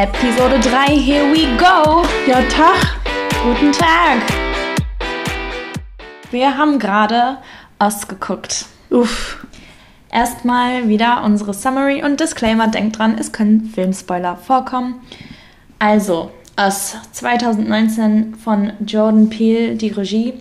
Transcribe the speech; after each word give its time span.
Episode 0.00 0.60
3, 0.60 0.96
here 0.96 1.24
we 1.32 1.48
go. 1.56 2.04
Ja, 2.28 2.40
Tag. 2.42 3.00
Guten 3.42 3.72
Tag. 3.72 4.20
Wir 6.30 6.56
haben 6.56 6.78
gerade 6.78 7.38
Oz 7.80 8.06
geguckt. 8.06 8.66
Uff. 8.90 9.44
Erstmal 10.12 10.88
wieder 10.88 11.24
unsere 11.24 11.52
Summary 11.52 12.04
und 12.04 12.20
Disclaimer. 12.20 12.68
Denkt 12.68 12.96
dran, 12.96 13.16
es 13.18 13.32
können 13.32 13.72
Filmspoiler 13.74 14.36
vorkommen. 14.36 15.00
Also, 15.80 16.30
Us 16.56 16.96
2019 17.10 18.36
von 18.36 18.74
Jordan 18.86 19.28
Peele, 19.28 19.74
die 19.74 19.88
Regie. 19.88 20.34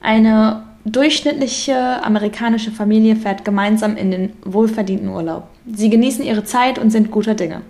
Eine 0.00 0.64
durchschnittliche 0.84 2.02
amerikanische 2.02 2.72
Familie 2.72 3.14
fährt 3.14 3.44
gemeinsam 3.44 3.96
in 3.96 4.10
den 4.10 4.32
wohlverdienten 4.44 5.10
Urlaub. 5.10 5.44
Sie 5.64 5.90
genießen 5.90 6.24
ihre 6.24 6.42
Zeit 6.42 6.80
und 6.80 6.90
sind 6.90 7.12
guter 7.12 7.36
Dinge. 7.36 7.62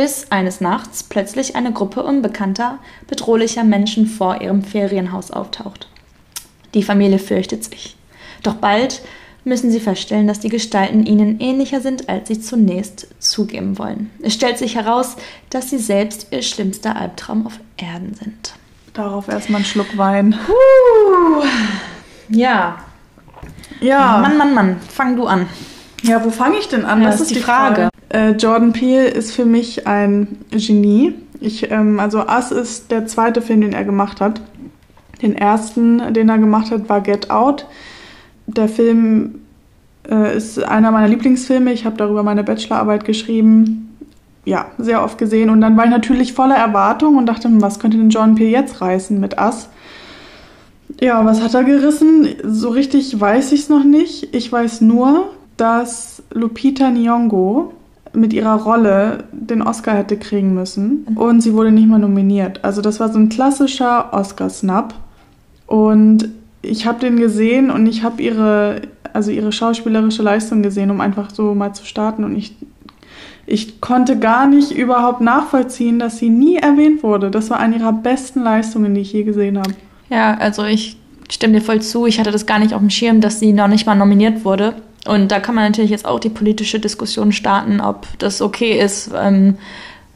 Bis 0.00 0.30
eines 0.30 0.62
Nachts 0.62 1.02
plötzlich 1.02 1.56
eine 1.56 1.74
Gruppe 1.74 2.02
unbekannter, 2.02 2.78
bedrohlicher 3.06 3.64
Menschen 3.64 4.06
vor 4.06 4.40
ihrem 4.40 4.62
Ferienhaus 4.62 5.30
auftaucht. 5.30 5.88
Die 6.72 6.82
Familie 6.82 7.18
fürchtet 7.18 7.64
sich. 7.64 7.98
Doch 8.42 8.54
bald 8.54 9.02
müssen 9.44 9.70
sie 9.70 9.78
feststellen, 9.78 10.26
dass 10.26 10.40
die 10.40 10.48
Gestalten 10.48 11.04
ihnen 11.04 11.38
ähnlicher 11.38 11.82
sind, 11.82 12.08
als 12.08 12.28
sie 12.28 12.40
zunächst 12.40 13.08
zugeben 13.18 13.78
wollen. 13.78 14.10
Es 14.22 14.32
stellt 14.32 14.56
sich 14.56 14.74
heraus, 14.74 15.16
dass 15.50 15.68
sie 15.68 15.76
selbst 15.76 16.28
ihr 16.30 16.40
schlimmster 16.40 16.96
Albtraum 16.96 17.46
auf 17.46 17.60
Erden 17.76 18.14
sind. 18.14 18.54
Darauf 18.94 19.28
erstmal 19.28 19.56
einen 19.56 19.66
Schluck 19.66 19.98
Wein. 19.98 20.34
Uh, 20.48 21.44
ja. 22.30 22.78
Ja. 23.82 24.16
Mann, 24.16 24.38
Mann, 24.38 24.54
Mann, 24.54 24.80
fang 24.80 25.16
du 25.16 25.26
an. 25.26 25.46
Ja, 26.04 26.24
wo 26.24 26.30
fange 26.30 26.56
ich 26.56 26.68
denn 26.68 26.86
an? 26.86 27.02
Ja, 27.02 27.10
das 27.10 27.20
ist 27.20 27.32
die 27.32 27.40
Frage. 27.40 27.90
Äh, 28.10 28.32
Jordan 28.32 28.72
Peele 28.72 29.08
ist 29.08 29.32
für 29.32 29.44
mich 29.44 29.86
ein 29.86 30.38
Genie. 30.50 31.14
Ich, 31.40 31.70
ähm, 31.70 31.98
also 31.98 32.26
Us 32.26 32.50
ist 32.50 32.90
der 32.90 33.06
zweite 33.06 33.40
Film, 33.40 33.62
den 33.62 33.72
er 33.72 33.84
gemacht 33.84 34.20
hat. 34.20 34.42
Den 35.22 35.34
ersten, 35.34 36.12
den 36.12 36.28
er 36.28 36.38
gemacht 36.38 36.70
hat, 36.70 36.88
war 36.88 37.00
Get 37.00 37.30
Out. 37.30 37.66
Der 38.46 38.68
Film 38.68 39.36
äh, 40.08 40.36
ist 40.36 40.62
einer 40.62 40.90
meiner 40.90 41.08
Lieblingsfilme. 41.08 41.72
Ich 41.72 41.84
habe 41.84 41.96
darüber 41.96 42.22
meine 42.22 42.42
Bachelorarbeit 42.42 43.04
geschrieben. 43.04 43.96
Ja, 44.44 44.66
sehr 44.78 45.04
oft 45.04 45.16
gesehen. 45.18 45.48
Und 45.48 45.60
dann 45.60 45.76
war 45.76 45.84
ich 45.84 45.90
natürlich 45.90 46.32
voller 46.32 46.56
Erwartung 46.56 47.16
und 47.16 47.26
dachte, 47.26 47.48
hm, 47.48 47.62
was 47.62 47.78
könnte 47.78 47.96
denn 47.96 48.10
Jordan 48.10 48.34
Peele 48.34 48.50
jetzt 48.50 48.80
reißen 48.80 49.20
mit 49.20 49.38
Us? 49.40 49.68
Ja, 51.00 51.24
was 51.24 51.42
hat 51.42 51.54
er 51.54 51.62
gerissen? 51.62 52.26
So 52.42 52.70
richtig 52.70 53.20
weiß 53.20 53.52
ich 53.52 53.60
es 53.60 53.68
noch 53.68 53.84
nicht. 53.84 54.34
Ich 54.34 54.50
weiß 54.50 54.80
nur, 54.80 55.30
dass 55.56 56.22
Lupita 56.32 56.88
Nyong'o 56.88 57.70
mit 58.12 58.32
ihrer 58.32 58.62
Rolle 58.62 59.24
den 59.32 59.62
Oscar 59.62 59.96
hätte 59.96 60.16
kriegen 60.16 60.54
müssen 60.54 61.06
und 61.14 61.40
sie 61.40 61.54
wurde 61.54 61.70
nicht 61.70 61.88
mal 61.88 61.98
nominiert. 61.98 62.64
Also 62.64 62.82
das 62.82 63.00
war 63.00 63.12
so 63.12 63.18
ein 63.18 63.28
klassischer 63.28 64.12
Oscar-Snap 64.12 64.94
und 65.66 66.28
ich 66.62 66.86
habe 66.86 67.00
den 67.00 67.16
gesehen 67.16 67.70
und 67.70 67.86
ich 67.86 68.02
habe 68.02 68.20
ihre, 68.20 68.82
also 69.12 69.30
ihre 69.30 69.52
schauspielerische 69.52 70.22
Leistung 70.22 70.62
gesehen, 70.62 70.90
um 70.90 71.00
einfach 71.00 71.30
so 71.30 71.54
mal 71.54 71.72
zu 71.72 71.84
starten 71.84 72.24
und 72.24 72.36
ich 72.36 72.56
ich 73.46 73.80
konnte 73.80 74.16
gar 74.16 74.46
nicht 74.46 74.70
überhaupt 74.70 75.20
nachvollziehen, 75.20 75.98
dass 75.98 76.18
sie 76.18 76.30
nie 76.30 76.56
erwähnt 76.56 77.02
wurde. 77.02 77.32
Das 77.32 77.50
war 77.50 77.58
eine 77.58 77.78
ihrer 77.78 77.92
besten 77.92 78.44
Leistungen, 78.44 78.94
die 78.94 79.00
ich 79.00 79.12
je 79.12 79.24
gesehen 79.24 79.58
habe. 79.58 79.72
Ja, 80.08 80.36
also 80.36 80.64
ich 80.64 80.96
stimme 81.28 81.54
dir 81.54 81.60
voll 81.60 81.82
zu. 81.82 82.06
Ich 82.06 82.20
hatte 82.20 82.30
das 82.30 82.46
gar 82.46 82.60
nicht 82.60 82.74
auf 82.74 82.80
dem 82.80 82.90
Schirm, 82.90 83.20
dass 83.20 83.40
sie 83.40 83.52
noch 83.52 83.66
nicht 83.66 83.86
mal 83.86 83.96
nominiert 83.96 84.44
wurde. 84.44 84.74
Und 85.06 85.32
da 85.32 85.40
kann 85.40 85.54
man 85.54 85.64
natürlich 85.64 85.90
jetzt 85.90 86.06
auch 86.06 86.20
die 86.20 86.28
politische 86.28 86.78
Diskussion 86.78 87.32
starten, 87.32 87.80
ob 87.80 88.06
das 88.18 88.42
okay 88.42 88.78
ist. 88.78 89.10
Ähm, 89.16 89.56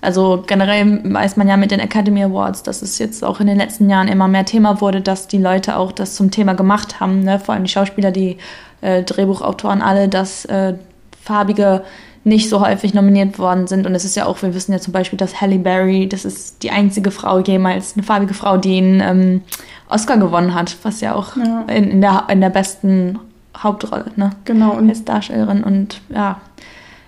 also 0.01 0.45
generell 0.47 1.01
weiß 1.03 1.37
man 1.37 1.49
ja 1.49 1.57
mit 1.57 1.71
den 1.71 1.81
Academy 1.81 2.23
Awards, 2.23 2.63
dass 2.63 2.83
es 2.83 2.99
jetzt 2.99 3.25
auch 3.25 3.41
in 3.41 3.47
den 3.47 3.57
letzten 3.57 3.89
Jahren 3.89 4.09
immer 4.09 4.29
mehr 4.29 4.45
Thema 4.45 4.83
wurde, 4.83 5.01
dass 5.01 5.29
die 5.29 5.39
Leute 5.39 5.77
auch 5.77 5.93
das 5.93 6.15
zum 6.15 6.31
Thema 6.31 6.53
gemacht 6.53 7.01
haben, 7.01 7.21
ne? 7.21 7.41
vor 7.41 7.55
allem 7.55 7.65
die 7.65 7.71
Schauspieler, 7.71 8.11
die 8.11 8.37
äh, 8.83 9.03
Drehbuchautoren 9.03 9.81
alle, 9.81 10.09
dass 10.09 10.45
äh, 10.45 10.75
farbige 11.23 11.83
nicht 12.25 12.49
so 12.49 12.61
häufig 12.61 12.93
nominiert 12.95 13.39
worden 13.39 13.67
sind. 13.67 13.87
Und 13.87 13.95
es 13.95 14.05
ist 14.05 14.17
ja 14.17 14.27
auch, 14.27 14.43
wir 14.43 14.55
wissen 14.55 14.73
ja 14.73 14.79
zum 14.79 14.93
Beispiel, 14.93 15.19
dass 15.19 15.41
Halle 15.41 15.59
Berry, 15.59 16.09
das 16.09 16.25
ist 16.25 16.63
die 16.63 16.71
einzige 16.71 17.11
Frau 17.11 17.39
jemals, 17.39 17.95
eine 17.95 18.03
farbige 18.03 18.35
Frau, 18.35 18.57
die 18.57 18.79
einen 18.79 19.01
ähm, 19.01 19.43
Oscar 19.89 20.17
gewonnen 20.19 20.55
hat, 20.55 20.77
was 20.83 21.01
ja 21.01 21.15
auch 21.15 21.37
ja. 21.37 21.65
In, 21.69 21.91
in, 21.91 22.01
der, 22.01 22.27
in 22.31 22.41
der 22.41 22.51
besten 22.51 23.19
Hauptrolle, 23.57 24.07
ne? 24.17 24.31
Genau. 24.45 24.77
Und 24.77 24.89
als 24.89 25.05
Darstellerin. 25.05 25.63
Und 25.63 26.01
ja, 26.09 26.41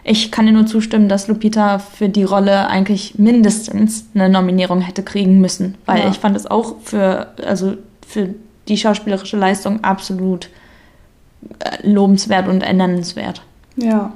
ich 0.05 0.31
kann 0.31 0.47
dir 0.47 0.53
nur 0.53 0.67
zustimmen, 0.67 1.09
dass 1.09 1.29
Lupita 1.29 1.79
für 1.79 2.09
die 2.09 2.25
Rolle 2.25 2.69
eigentlich 2.69 3.19
mindestens 3.19 4.07
eine 4.15 4.29
Nominierung 4.29 4.81
hätte 4.81 5.03
kriegen 5.03 5.41
müssen. 5.41 5.75
Weil 5.85 6.01
ja. 6.01 6.09
ich 6.11 6.19
fand 6.19 6.37
es 6.37 6.47
auch 6.47 6.77
für, 6.83 7.29
also 7.45 7.75
für 8.07 8.35
die 8.69 8.77
schauspielerische 8.77 9.37
Leistung 9.37 9.83
absolut 9.83 10.49
äh, 11.59 11.89
lobenswert 11.89 12.49
und 12.49 12.63
ernennenswert. 12.63 13.43
Ja. 13.77 14.13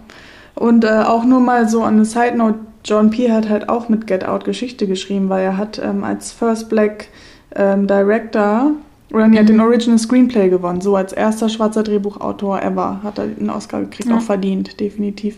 Und 0.54 0.84
äh, 0.84 0.88
auch 0.88 1.24
nur 1.24 1.40
mal 1.40 1.68
so 1.68 1.82
an 1.82 1.94
eine 1.94 2.04
Side 2.04 2.36
Note, 2.36 2.58
John 2.84 3.10
P. 3.10 3.30
hat 3.30 3.48
halt 3.48 3.68
auch 3.68 3.88
mit 3.88 4.06
Get 4.06 4.24
Out 4.24 4.44
Geschichte 4.44 4.86
geschrieben, 4.86 5.28
weil 5.28 5.44
er 5.44 5.56
hat 5.56 5.78
ähm, 5.78 6.04
als 6.04 6.32
First 6.32 6.68
Black 6.68 7.08
ähm, 7.54 7.86
Director 7.86 8.72
oder 9.12 9.26
er 9.26 9.40
hat 9.40 9.48
den 9.48 9.60
Original 9.60 9.98
Screenplay 9.98 10.48
gewonnen, 10.48 10.80
so 10.80 10.96
als 10.96 11.12
erster 11.12 11.48
schwarzer 11.48 11.82
Drehbuchautor 11.82 12.62
ever 12.62 13.00
hat 13.02 13.18
er 13.18 13.24
einen 13.24 13.50
Oscar 13.50 13.80
gekriegt, 13.80 14.08
ja. 14.08 14.16
auch 14.16 14.22
verdient, 14.22 14.80
definitiv. 14.80 15.36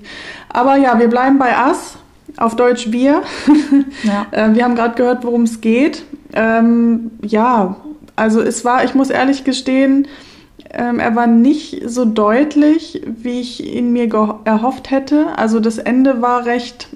Aber 0.49 0.77
ja, 0.77 0.99
wir 0.99 1.09
bleiben 1.09 1.39
bei 1.39 1.53
Us, 1.69 1.97
auf 2.37 2.57
Deutsch 2.57 2.91
wir. 2.91 3.23
Ja. 4.05 4.27
Äh, 4.33 4.55
wir 4.55 4.65
haben 4.65 4.75
gerade 4.75 4.97
gehört, 4.97 5.25
worum 5.25 5.43
es 5.43 5.61
geht. 5.61 6.05
Ähm, 6.33 7.13
ja, 7.23 7.77
also 8.17 8.41
es 8.41 8.65
war, 8.65 8.85
ich 8.85 8.95
muss 8.95 9.11
ehrlich 9.11 9.45
gestehen, 9.45 10.09
ähm, 10.71 10.99
er 10.99 11.15
war 11.15 11.27
nicht 11.27 11.83
so 11.87 12.05
deutlich, 12.05 13.03
wie 13.07 13.41
ich 13.41 13.75
ihn 13.75 13.93
mir 13.93 14.09
erhofft 14.45 14.91
hätte. 14.91 15.27
Also 15.37 15.61
das 15.61 15.79
Ende 15.79 16.23
war 16.23 16.47
recht 16.47 16.89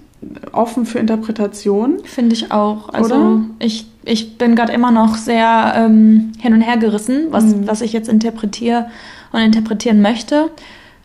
offen 0.53 0.87
für 0.87 0.99
Interpretation. 0.99 1.99
Finde 2.05 2.35
ich 2.35 2.53
auch. 2.53 2.89
Also 2.91 3.15
Oder? 3.15 3.41
ich 3.59 3.87
ich 4.07 4.39
bin 4.39 4.55
gerade 4.55 4.73
immer 4.73 4.93
noch 4.93 5.17
sehr 5.17 5.75
ähm, 5.77 6.33
hin 6.39 6.55
und 6.55 6.63
her 6.63 6.77
gerissen, 6.77 7.27
was, 7.31 7.45
mhm. 7.45 7.67
was 7.67 7.81
ich 7.83 7.93
jetzt 7.93 8.09
interpretiere 8.09 8.87
und 9.33 9.41
interpretieren 9.41 10.01
möchte. 10.01 10.51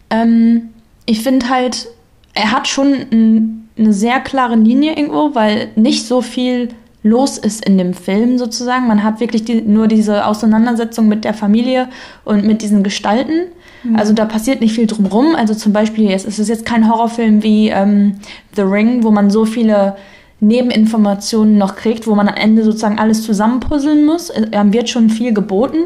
Ähm, 0.10 0.70
ich 1.06 1.22
finde 1.22 1.50
halt, 1.50 1.88
er 2.36 2.52
hat 2.52 2.68
schon 2.68 2.94
ein, 3.12 3.70
eine 3.78 3.92
sehr 3.92 4.20
klare 4.20 4.56
Linie 4.56 4.96
irgendwo, 4.96 5.34
weil 5.34 5.70
nicht 5.76 6.06
so 6.06 6.22
viel 6.22 6.70
los 7.04 7.40
ist 7.40 7.66
in 7.66 7.80
dem 7.80 7.96
Film 7.96 8.38
sozusagen. 8.38 8.88
Man 8.88 9.04
hat 9.04 9.20
wirklich 9.20 9.44
die, 9.44 9.62
nur 9.62 9.88
diese 9.88 10.28
Auseinandersetzung 10.28 11.08
mit 11.08 11.26
der 11.26 11.34
Familie 11.34 11.90
und 12.24 12.46
mit 12.46 12.62
diesen 12.62 12.84
Gestalten. 12.84 13.48
Mhm. 13.84 13.96
Also 13.96 14.14
da 14.14 14.26
passiert 14.26 14.62
nicht 14.62 14.74
viel 14.74 14.88
drumrum. 14.88 15.36
Also 15.36 15.54
zum 15.54 15.74
Beispiel, 15.74 16.12
es 16.12 16.26
ist 16.26 16.48
jetzt 16.50 16.66
kein 16.66 16.90
Horrorfilm 16.90 17.44
wie 17.44 17.70
ähm, 17.70 18.16
The 18.56 18.62
Ring, 18.62 19.04
wo 19.04 19.12
man 19.12 19.30
so 19.30 19.46
viele 19.46 19.96
Nebeninformationen 20.40 21.58
noch 21.58 21.76
kriegt, 21.76 22.08
wo 22.08 22.16
man 22.16 22.28
am 22.28 22.36
Ende 22.36 22.64
sozusagen 22.64 23.00
alles 23.00 23.24
zusammenpuzzeln 23.24 24.06
muss. 24.06 24.30
Er 24.30 24.74
wird 24.74 24.90
schon 24.90 25.10
viel 25.10 25.34
geboten 25.34 25.86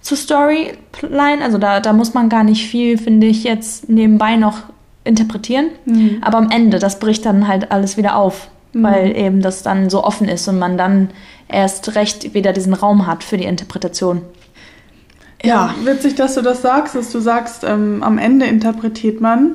zur 0.00 0.16
Storyline. 0.16 1.42
Also 1.42 1.58
da, 1.58 1.80
da 1.80 1.92
muss 1.92 2.14
man 2.14 2.28
gar 2.28 2.44
nicht 2.44 2.66
viel, 2.66 2.98
finde 2.98 3.26
ich, 3.26 3.44
jetzt 3.44 3.88
nebenbei 3.88 4.36
noch 4.36 4.62
interpretieren. 5.04 5.66
Mhm. 5.84 6.18
Aber 6.22 6.38
am 6.38 6.50
Ende, 6.50 6.78
das 6.78 6.98
bricht 6.98 7.26
dann 7.26 7.46
halt 7.46 7.70
alles 7.72 7.96
wieder 7.96 8.16
auf, 8.16 8.48
mhm. 8.72 8.82
weil 8.82 9.16
eben 9.16 9.42
das 9.42 9.62
dann 9.62 9.90
so 9.90 10.02
offen 10.04 10.28
ist 10.28 10.48
und 10.48 10.58
man 10.58 10.78
dann 10.78 11.10
erst 11.48 11.94
recht 11.94 12.34
wieder 12.34 12.52
diesen 12.52 12.74
Raum 12.74 13.06
hat 13.06 13.22
für 13.24 13.36
die 13.36 13.44
Interpretation. 13.44 14.22
Ja, 15.42 15.74
witzig, 15.84 16.16
dass 16.16 16.34
du 16.34 16.42
das 16.42 16.62
sagst, 16.62 16.94
dass 16.94 17.10
du 17.10 17.20
sagst, 17.20 17.64
ähm, 17.64 18.02
am 18.02 18.18
Ende 18.18 18.46
interpretiert 18.46 19.20
man. 19.20 19.52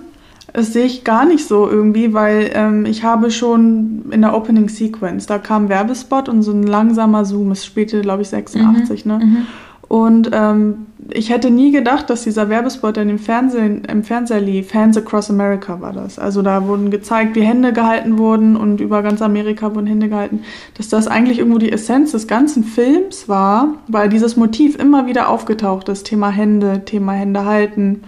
Das 0.53 0.71
sehe 0.71 0.85
ich 0.85 1.03
gar 1.03 1.25
nicht 1.25 1.47
so 1.47 1.69
irgendwie, 1.69 2.13
weil 2.13 2.49
ähm, 2.53 2.85
ich 2.85 3.03
habe 3.03 3.29
schon 3.29 4.05
in 4.11 4.21
der 4.21 4.35
Opening 4.35 4.69
Sequence, 4.69 5.25
da 5.25 5.37
kam 5.37 5.67
Werbespot 5.67 6.29
und 6.29 6.43
so 6.43 6.53
ein 6.53 6.63
langsamer 6.63 7.25
Zoom, 7.25 7.51
es 7.51 7.65
spielte, 7.65 8.01
glaube 8.01 8.21
ich, 8.21 8.29
86, 8.29 9.05
mhm. 9.05 9.11
ne? 9.11 9.25
Mhm. 9.25 9.47
Und 9.87 10.31
ähm, 10.33 10.87
ich 11.11 11.29
hätte 11.29 11.51
nie 11.51 11.71
gedacht, 11.71 12.09
dass 12.09 12.23
dieser 12.23 12.49
Werbespot, 12.49 12.95
der 12.95 13.03
im 13.03 13.19
Fernsehen, 13.19 13.85
im 13.85 14.03
Fernseher 14.03 14.41
lief, 14.41 14.73
Hands 14.73 14.97
Across 14.97 15.29
America 15.29 15.79
war 15.79 15.93
das. 15.93 16.17
Also 16.17 16.41
da 16.41 16.67
wurden 16.67 16.89
gezeigt, 16.89 17.35
wie 17.35 17.41
Hände 17.41 17.71
gehalten 17.71 18.17
wurden 18.17 18.55
und 18.55 18.81
über 18.81 19.03
ganz 19.03 19.21
Amerika 19.21 19.75
wurden 19.75 19.85
Hände 19.85 20.09
gehalten, 20.09 20.41
dass 20.77 20.89
das 20.89 21.07
eigentlich 21.07 21.37
irgendwo 21.37 21.59
die 21.59 21.71
Essenz 21.71 22.13
des 22.13 22.27
ganzen 22.27 22.63
Films 22.63 23.29
war, 23.29 23.75
weil 23.87 24.09
dieses 24.09 24.35
Motiv 24.35 24.75
immer 24.79 25.05
wieder 25.05 25.29
aufgetaucht 25.29 25.87
ist, 25.89 26.07
Thema 26.07 26.29
Hände, 26.29 26.83
Thema 26.85 27.13
Hände 27.13 27.45
halten. 27.45 28.03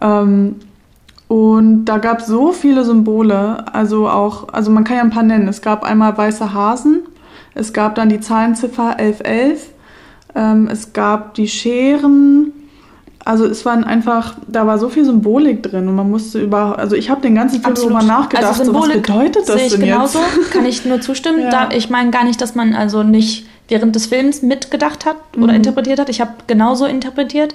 Ähm, 0.00 0.56
und 1.28 1.84
da 1.84 1.98
gab 1.98 2.20
es 2.20 2.26
so 2.26 2.50
viele 2.50 2.84
Symbole, 2.84 3.72
also 3.72 4.08
auch, 4.08 4.52
also 4.52 4.70
man 4.70 4.82
kann 4.84 4.96
ja 4.96 5.02
ein 5.02 5.10
paar 5.10 5.22
nennen. 5.22 5.46
Es 5.46 5.62
gab 5.62 5.84
einmal 5.84 6.16
weiße 6.16 6.54
Hasen, 6.54 7.02
es 7.54 7.72
gab 7.72 7.94
dann 7.94 8.08
die 8.08 8.20
Zahlenziffer 8.20 8.96
1111, 8.96 9.70
ähm, 10.34 10.68
es 10.70 10.92
gab 10.92 11.34
die 11.34 11.48
Scheren, 11.48 12.52
Also 13.24 13.44
es 13.46 13.64
waren 13.64 13.84
einfach, 13.84 14.36
da 14.48 14.66
war 14.66 14.78
so 14.78 14.88
viel 14.88 15.04
Symbolik 15.04 15.62
drin 15.62 15.88
und 15.88 15.94
man 15.94 16.10
musste 16.10 16.40
über, 16.40 16.78
also 16.78 16.96
ich 16.96 17.10
habe 17.10 17.20
den 17.20 17.34
ganzen 17.34 17.62
Film 17.62 17.74
darüber 17.74 18.02
nachgedacht, 18.02 18.46
also 18.46 18.64
Symbolik 18.64 19.06
so, 19.06 19.12
was 19.14 19.18
bedeutet 19.18 19.48
das 19.48 19.62
ich 19.62 19.72
denn 19.72 19.80
genauso, 19.80 20.18
jetzt? 20.18 20.50
Kann 20.50 20.64
ich 20.64 20.84
nur 20.84 21.00
zustimmen. 21.00 21.40
ja. 21.44 21.50
da, 21.50 21.68
ich 21.74 21.90
meine 21.90 22.10
gar 22.10 22.24
nicht, 22.24 22.40
dass 22.40 22.54
man 22.54 22.74
also 22.74 23.02
nicht 23.02 23.46
während 23.68 23.94
des 23.94 24.06
Films 24.06 24.42
mitgedacht 24.42 25.06
hat 25.06 25.16
oder 25.36 25.52
mhm. 25.52 25.58
interpretiert 25.58 26.00
hat. 26.00 26.08
Ich 26.08 26.20
habe 26.20 26.32
genauso 26.46 26.86
interpretiert. 26.86 27.54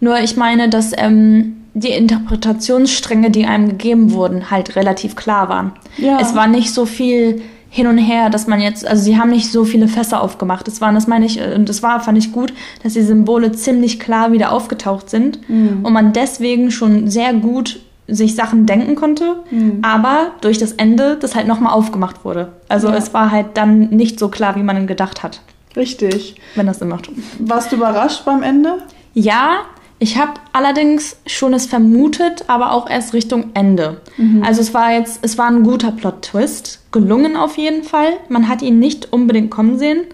Nur 0.00 0.18
ich 0.18 0.36
meine, 0.36 0.68
dass 0.68 0.92
ähm, 0.96 1.62
die 1.74 1.90
Interpretationsstränge, 1.90 3.30
die 3.30 3.46
einem 3.46 3.68
gegeben 3.68 4.12
wurden, 4.12 4.50
halt 4.50 4.76
relativ 4.76 5.16
klar 5.16 5.48
waren. 5.48 5.72
Ja. 5.96 6.18
Es 6.20 6.34
war 6.34 6.46
nicht 6.46 6.72
so 6.72 6.86
viel 6.86 7.42
hin 7.74 7.88
und 7.88 7.98
her, 7.98 8.30
dass 8.30 8.46
man 8.46 8.60
jetzt, 8.60 8.86
also 8.86 9.02
sie 9.02 9.18
haben 9.18 9.30
nicht 9.30 9.50
so 9.50 9.64
viele 9.64 9.88
Fässer 9.88 10.22
aufgemacht. 10.22 10.68
Das 10.68 10.80
waren, 10.80 10.94
das 10.94 11.08
meine 11.08 11.26
ich, 11.26 11.40
und 11.40 11.68
das 11.68 11.82
war, 11.82 11.98
fand 11.98 12.16
ich 12.16 12.30
gut, 12.30 12.52
dass 12.84 12.92
die 12.92 13.02
Symbole 13.02 13.50
ziemlich 13.50 13.98
klar 13.98 14.30
wieder 14.30 14.52
aufgetaucht 14.52 15.10
sind 15.10 15.40
mhm. 15.48 15.80
und 15.82 15.92
man 15.92 16.12
deswegen 16.12 16.70
schon 16.70 17.10
sehr 17.10 17.34
gut 17.34 17.80
sich 18.06 18.36
Sachen 18.36 18.66
denken 18.66 18.94
konnte, 18.94 19.38
mhm. 19.50 19.80
aber 19.82 20.30
durch 20.40 20.58
das 20.58 20.70
Ende 20.70 21.16
das 21.16 21.34
halt 21.34 21.48
nochmal 21.48 21.72
aufgemacht 21.72 22.24
wurde. 22.24 22.52
Also 22.68 22.90
ja. 22.90 22.94
es 22.94 23.12
war 23.12 23.32
halt 23.32 23.46
dann 23.54 23.88
nicht 23.88 24.20
so 24.20 24.28
klar, 24.28 24.54
wie 24.54 24.62
man 24.62 24.86
gedacht 24.86 25.24
hat. 25.24 25.40
Richtig. 25.76 26.36
Wenn 26.54 26.66
das 26.66 26.78
Sinn 26.78 26.90
macht. 26.90 27.10
Warst 27.40 27.72
du 27.72 27.76
überrascht 27.76 28.24
beim 28.24 28.44
Ende? 28.44 28.78
Ja, 29.14 29.62
ich 29.98 30.18
habe 30.18 30.34
allerdings 30.52 31.16
schon 31.26 31.54
es 31.54 31.66
vermutet, 31.66 32.44
aber 32.48 32.72
auch 32.72 32.90
erst 32.90 33.14
Richtung 33.14 33.50
Ende. 33.54 34.00
Mhm. 34.16 34.42
Also 34.42 34.60
es 34.60 34.74
war 34.74 34.92
jetzt, 34.92 35.20
es 35.22 35.38
war 35.38 35.46
ein 35.46 35.62
guter 35.62 35.92
Plot-Twist, 35.92 36.80
gelungen 36.92 37.36
auf 37.36 37.56
jeden 37.56 37.84
Fall. 37.84 38.14
Man 38.28 38.48
hat 38.48 38.62
ihn 38.62 38.78
nicht 38.78 39.12
unbedingt 39.12 39.50
kommen 39.50 39.78
sehen. 39.78 40.04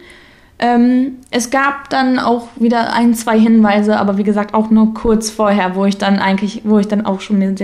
Ähm, 0.62 1.16
es 1.30 1.48
gab 1.48 1.88
dann 1.88 2.18
auch 2.18 2.48
wieder 2.56 2.92
ein, 2.92 3.14
zwei 3.14 3.38
Hinweise, 3.38 3.98
aber 3.98 4.18
wie 4.18 4.24
gesagt 4.24 4.52
auch 4.52 4.68
nur 4.68 4.92
kurz 4.92 5.30
vorher, 5.30 5.74
wo 5.74 5.86
ich 5.86 5.96
dann 5.96 6.18
eigentlich, 6.18 6.60
wo 6.64 6.78
ich 6.78 6.86
dann 6.86 7.06
auch 7.06 7.22
schon 7.22 7.38
mir 7.38 7.54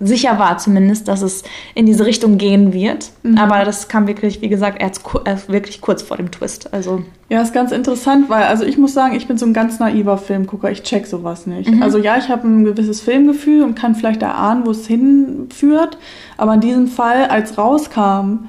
sicher 0.00 0.38
war 0.38 0.56
zumindest, 0.56 1.06
dass 1.06 1.20
es 1.20 1.44
in 1.74 1.84
diese 1.84 2.06
Richtung 2.06 2.38
gehen 2.38 2.72
wird. 2.72 3.10
Mhm. 3.24 3.36
Aber 3.36 3.62
das 3.66 3.88
kam 3.88 4.06
wirklich, 4.06 4.40
wie 4.40 4.48
gesagt, 4.48 4.80
erst, 4.80 5.02
erst, 5.26 5.50
wirklich 5.50 5.82
kurz 5.82 6.00
vor 6.00 6.16
dem 6.16 6.30
Twist. 6.30 6.72
Also 6.72 7.02
ja, 7.28 7.42
ist 7.42 7.52
ganz 7.52 7.72
interessant, 7.72 8.30
weil 8.30 8.44
also 8.44 8.64
ich 8.64 8.78
muss 8.78 8.94
sagen, 8.94 9.14
ich 9.14 9.28
bin 9.28 9.36
so 9.36 9.44
ein 9.44 9.52
ganz 9.52 9.78
naiver 9.78 10.16
Filmgucker. 10.16 10.70
Ich 10.70 10.82
check 10.82 11.06
sowas 11.06 11.46
nicht. 11.46 11.70
Mhm. 11.70 11.82
Also 11.82 11.98
ja, 11.98 12.16
ich 12.16 12.30
habe 12.30 12.48
ein 12.48 12.64
gewisses 12.64 13.02
Filmgefühl 13.02 13.64
und 13.64 13.74
kann 13.74 13.94
vielleicht 13.94 14.22
erahnen, 14.22 14.64
wo 14.64 14.70
es 14.70 14.86
hinführt. 14.86 15.98
Aber 16.38 16.54
in 16.54 16.60
diesem 16.60 16.88
Fall, 16.88 17.26
als 17.26 17.58
rauskam, 17.58 18.46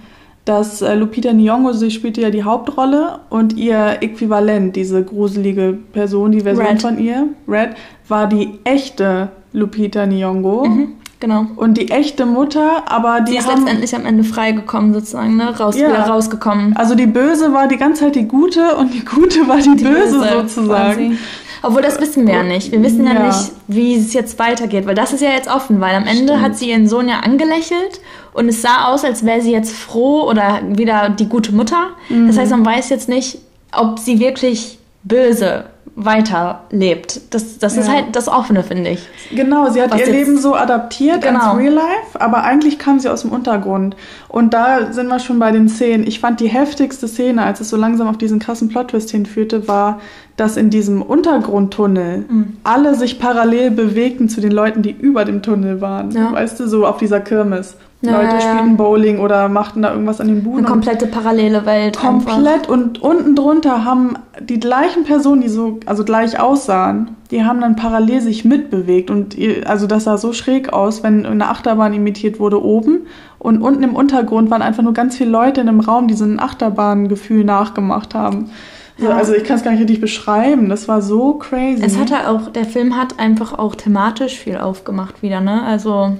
dass 0.47 0.81
äh, 0.81 0.95
Lupita 0.95 1.29
Nyong'o, 1.29 1.73
sie 1.73 1.91
spielte 1.91 2.21
ja 2.21 2.29
die 2.29 2.43
Hauptrolle 2.43 3.19
und 3.29 3.57
ihr 3.57 3.97
Äquivalent, 4.01 4.75
diese 4.75 5.03
gruselige 5.03 5.77
Person, 5.91 6.31
die 6.31 6.41
Version 6.41 6.65
Red. 6.65 6.81
von 6.81 6.99
ihr, 6.99 7.27
Red, 7.47 7.71
war 8.07 8.27
die 8.27 8.59
echte 8.63 9.29
Lupita 9.51 10.03
Nyong'o. 10.03 10.67
Mhm, 10.67 10.87
genau. 11.19 11.47
Und 11.57 11.77
die 11.77 11.89
echte 11.91 12.25
Mutter, 12.25 12.83
aber 12.89 13.21
die 13.21 13.33
Sie 13.33 13.37
ist 13.39 13.47
haben, 13.47 13.63
letztendlich 13.63 13.95
am 13.95 14.05
Ende 14.05 14.23
freigekommen 14.23 14.93
sozusagen, 14.93 15.35
ne? 15.35 15.57
Raus, 15.57 15.77
ja. 15.77 15.89
wieder 15.89 16.07
rausgekommen. 16.07 16.77
Also 16.77 16.95
die 16.95 17.07
Böse 17.07 17.51
war 17.53 17.67
die 17.67 17.77
ganze 17.77 18.05
Zeit 18.05 18.15
die 18.15 18.27
Gute 18.27 18.75
und 18.77 18.93
die 18.93 19.03
Gute 19.03 19.47
war 19.47 19.57
die, 19.57 19.75
die 19.75 19.83
Böse, 19.83 20.19
Böse, 20.19 20.29
sozusagen. 20.33 21.09
Quasi. 21.09 21.17
Obwohl, 21.61 21.81
das 21.81 21.99
wissen 21.99 22.27
wir 22.27 22.35
ja 22.35 22.43
nicht. 22.43 22.71
Wir 22.71 22.83
wissen 22.83 23.05
ja, 23.05 23.13
ja, 23.13 23.27
nicht, 23.27 23.51
wie 23.67 23.95
es 23.95 24.13
jetzt 24.13 24.39
weitergeht, 24.39 24.85
weil 24.85 24.95
das 24.95 25.13
ist 25.13 25.21
ja 25.21 25.29
jetzt 25.29 25.49
offen, 25.49 25.79
weil 25.81 25.95
am 25.95 26.05
Ende 26.05 26.33
Stimmt. 26.33 26.41
hat 26.41 26.57
sie 26.57 26.69
ihren 26.69 26.87
Sohn 26.87 27.07
ja 27.07 27.19
angelächelt 27.19 28.01
und 28.33 28.49
es 28.49 28.61
sah 28.61 28.85
aus, 28.85 29.03
als 29.03 29.25
wäre 29.25 29.41
sie 29.41 29.51
jetzt 29.51 29.73
froh 29.73 30.29
oder 30.29 30.61
wieder 30.67 31.09
die 31.09 31.27
gute 31.27 31.51
Mutter. 31.51 31.89
Mhm. 32.09 32.27
Das 32.27 32.37
heißt, 32.37 32.51
man 32.51 32.65
weiß 32.65 32.89
jetzt 32.89 33.09
nicht, 33.09 33.39
ob 33.71 33.99
sie 33.99 34.19
wirklich 34.19 34.79
böse 35.03 35.65
weiterlebt. 35.99 37.33
Das, 37.33 37.57
das 37.57 37.75
ja. 37.75 37.81
ist 37.81 37.89
halt 37.89 38.05
das 38.15 38.27
Offene, 38.27 38.61
finde 38.61 38.91
ich. 38.91 39.09
Genau, 39.35 39.71
sie 39.71 39.81
hat 39.81 39.91
Was 39.91 40.01
ihr 40.01 40.11
Leben 40.11 40.37
so 40.37 40.53
adaptiert 40.53 41.23
genau. 41.23 41.53
ins 41.53 41.59
Real 41.59 41.73
Life, 41.73 42.21
aber 42.21 42.43
eigentlich 42.43 42.77
kam 42.77 42.99
sie 42.99 43.09
aus 43.09 43.23
dem 43.23 43.31
Untergrund. 43.31 43.95
Und 44.27 44.53
da 44.53 44.93
sind 44.93 45.07
wir 45.07 45.17
schon 45.17 45.39
bei 45.39 45.51
den 45.51 45.67
Szenen. 45.67 46.05
Ich 46.05 46.19
fand 46.19 46.39
die 46.39 46.49
heftigste 46.49 47.07
Szene, 47.07 47.41
als 47.41 47.61
es 47.61 47.69
so 47.69 47.77
langsam 47.77 48.07
auf 48.07 48.17
diesen 48.19 48.37
krassen 48.37 48.69
Plot-Twist 48.69 49.09
hinführte, 49.09 49.67
war, 49.67 49.99
dass 50.35 50.55
in 50.55 50.69
diesem 50.69 51.01
Untergrundtunnel 51.01 52.25
mhm. 52.29 52.57
alle 52.63 52.93
sich 52.93 53.17
parallel 53.19 53.71
bewegten 53.71 54.29
zu 54.29 54.39
den 54.39 54.51
Leuten, 54.51 54.83
die 54.83 54.91
über 54.91 55.25
dem 55.25 55.41
Tunnel 55.41 55.81
waren. 55.81 56.11
Ja. 56.11 56.31
Weißt 56.31 56.59
du, 56.59 56.67
so 56.67 56.85
auf 56.85 56.97
dieser 56.97 57.21
Kirmes. 57.21 57.75
Ja, 58.01 58.21
Leute 58.21 58.39
spielten 58.41 58.77
Bowling 58.77 59.19
oder 59.19 59.49
machten 59.49 59.81
da 59.81 59.91
irgendwas 59.91 60.21
an 60.21 60.27
den 60.27 60.43
Buden. 60.43 60.59
Eine 60.59 60.67
komplette 60.67 61.07
parallele 61.07 61.65
Welt. 61.65 61.97
Komplett. 61.97 62.37
Einfach. 62.37 62.69
Und 62.69 63.01
unten 63.01 63.35
drunter 63.35 63.85
haben 63.85 64.13
die 64.39 64.59
gleichen 64.59 65.03
Personen, 65.03 65.41
die 65.41 65.49
so, 65.49 65.79
also 65.87 66.03
gleich 66.03 66.39
aussahen, 66.39 67.15
die 67.31 67.43
haben 67.43 67.59
dann 67.59 67.75
parallel 67.75 68.21
sich 68.21 68.45
mitbewegt. 68.45 69.09
Und 69.09 69.35
also 69.65 69.87
das 69.87 70.03
sah 70.03 70.17
so 70.17 70.31
schräg 70.31 70.71
aus, 70.73 71.01
wenn 71.01 71.25
eine 71.25 71.49
Achterbahn 71.49 71.93
imitiert 71.93 72.39
wurde 72.39 72.63
oben. 72.63 73.07
Und 73.39 73.63
unten 73.63 73.81
im 73.81 73.95
Untergrund 73.95 74.51
waren 74.51 74.61
einfach 74.61 74.83
nur 74.83 74.93
ganz 74.93 75.17
viele 75.17 75.31
Leute 75.31 75.61
in 75.61 75.67
einem 75.67 75.79
Raum, 75.79 76.07
die 76.07 76.13
so 76.13 76.25
ein 76.25 76.39
Achterbahngefühl 76.39 77.43
nachgemacht 77.43 78.13
haben. 78.13 78.51
Ja. 78.99 79.09
Also 79.09 79.33
ich 79.33 79.43
kann 79.43 79.57
es 79.57 79.63
gar 79.63 79.71
nicht 79.71 79.81
richtig 79.81 80.01
beschreiben. 80.01 80.69
Das 80.69 80.87
war 80.87 81.01
so 81.01 81.33
crazy. 81.33 81.83
Es 81.83 81.97
hat 81.97 82.11
auch, 82.27 82.51
der 82.51 82.65
Film 82.65 82.95
hat 82.95 83.19
einfach 83.19 83.57
auch 83.57 83.73
thematisch 83.73 84.37
viel 84.37 84.57
aufgemacht 84.57 85.23
wieder, 85.23 85.41
ne? 85.41 85.63
Also 85.63 86.17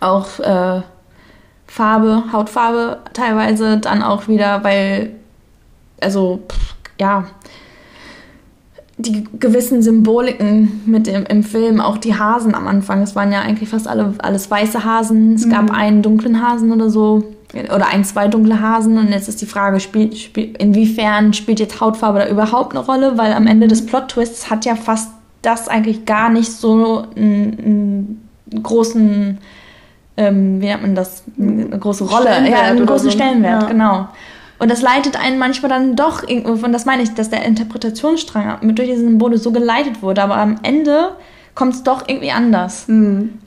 auch 0.00 0.40
äh, 0.40 0.82
Farbe, 1.72 2.24
Hautfarbe 2.34 2.98
teilweise, 3.14 3.78
dann 3.78 4.02
auch 4.02 4.28
wieder, 4.28 4.62
weil, 4.62 5.14
also, 6.02 6.40
pff, 6.46 6.74
ja, 7.00 7.24
die 8.98 9.24
gewissen 9.40 9.80
Symboliken 9.80 10.82
mit 10.84 11.06
dem, 11.06 11.24
im 11.24 11.42
Film, 11.42 11.80
auch 11.80 11.96
die 11.96 12.14
Hasen 12.14 12.54
am 12.54 12.68
Anfang, 12.68 13.00
es 13.00 13.16
waren 13.16 13.32
ja 13.32 13.40
eigentlich 13.40 13.70
fast 13.70 13.88
alle 13.88 14.12
alles 14.18 14.50
weiße 14.50 14.84
Hasen, 14.84 15.36
es 15.36 15.46
mhm. 15.46 15.50
gab 15.50 15.70
einen 15.70 16.02
dunklen 16.02 16.46
Hasen 16.46 16.72
oder 16.72 16.90
so, 16.90 17.24
oder 17.54 17.86
ein, 17.86 18.04
zwei 18.04 18.28
dunkle 18.28 18.60
Hasen 18.60 18.98
und 18.98 19.08
jetzt 19.08 19.30
ist 19.30 19.40
die 19.40 19.46
Frage, 19.46 19.80
spielt, 19.80 20.18
spiel, 20.18 20.54
inwiefern 20.58 21.32
spielt 21.32 21.58
jetzt 21.58 21.80
Hautfarbe 21.80 22.18
da 22.18 22.28
überhaupt 22.28 22.76
eine 22.76 22.84
Rolle, 22.84 23.16
weil 23.16 23.32
am 23.32 23.46
Ende 23.46 23.66
des 23.66 23.86
Plot-Twists 23.86 24.50
hat 24.50 24.66
ja 24.66 24.76
fast 24.76 25.10
das 25.40 25.68
eigentlich 25.68 26.04
gar 26.04 26.28
nicht 26.28 26.52
so 26.52 27.06
einen, 27.16 28.28
einen 28.52 28.62
großen 28.62 29.38
ähm, 30.16 30.60
wie 30.60 30.66
nennt 30.66 30.82
man 30.82 30.94
das, 30.94 31.24
eine 31.38 31.78
große 31.78 32.04
Rolle, 32.04 32.30
ja, 32.48 32.62
einen 32.62 32.86
großen 32.86 33.10
so. 33.10 33.16
Stellenwert, 33.16 33.62
ja. 33.62 33.68
genau. 33.68 34.08
Und 34.58 34.70
das 34.70 34.80
leitet 34.80 35.18
einen 35.18 35.38
manchmal 35.38 35.70
dann 35.70 35.96
doch, 35.96 36.22
und 36.22 36.72
das 36.72 36.84
meine 36.84 37.02
ich, 37.02 37.14
dass 37.14 37.30
der 37.30 37.44
Interpretationsstrang 37.44 38.58
mit 38.60 38.78
durch 38.78 38.88
diese 38.88 39.00
Symbole 39.00 39.38
so 39.38 39.50
geleitet 39.50 40.02
wurde, 40.02 40.22
aber 40.22 40.36
am 40.36 40.56
Ende 40.62 41.16
kommt 41.54 41.74
es 41.74 41.82
doch 41.82 42.06
irgendwie 42.06 42.30
anders. 42.30 42.86
Mhm. 42.86 43.38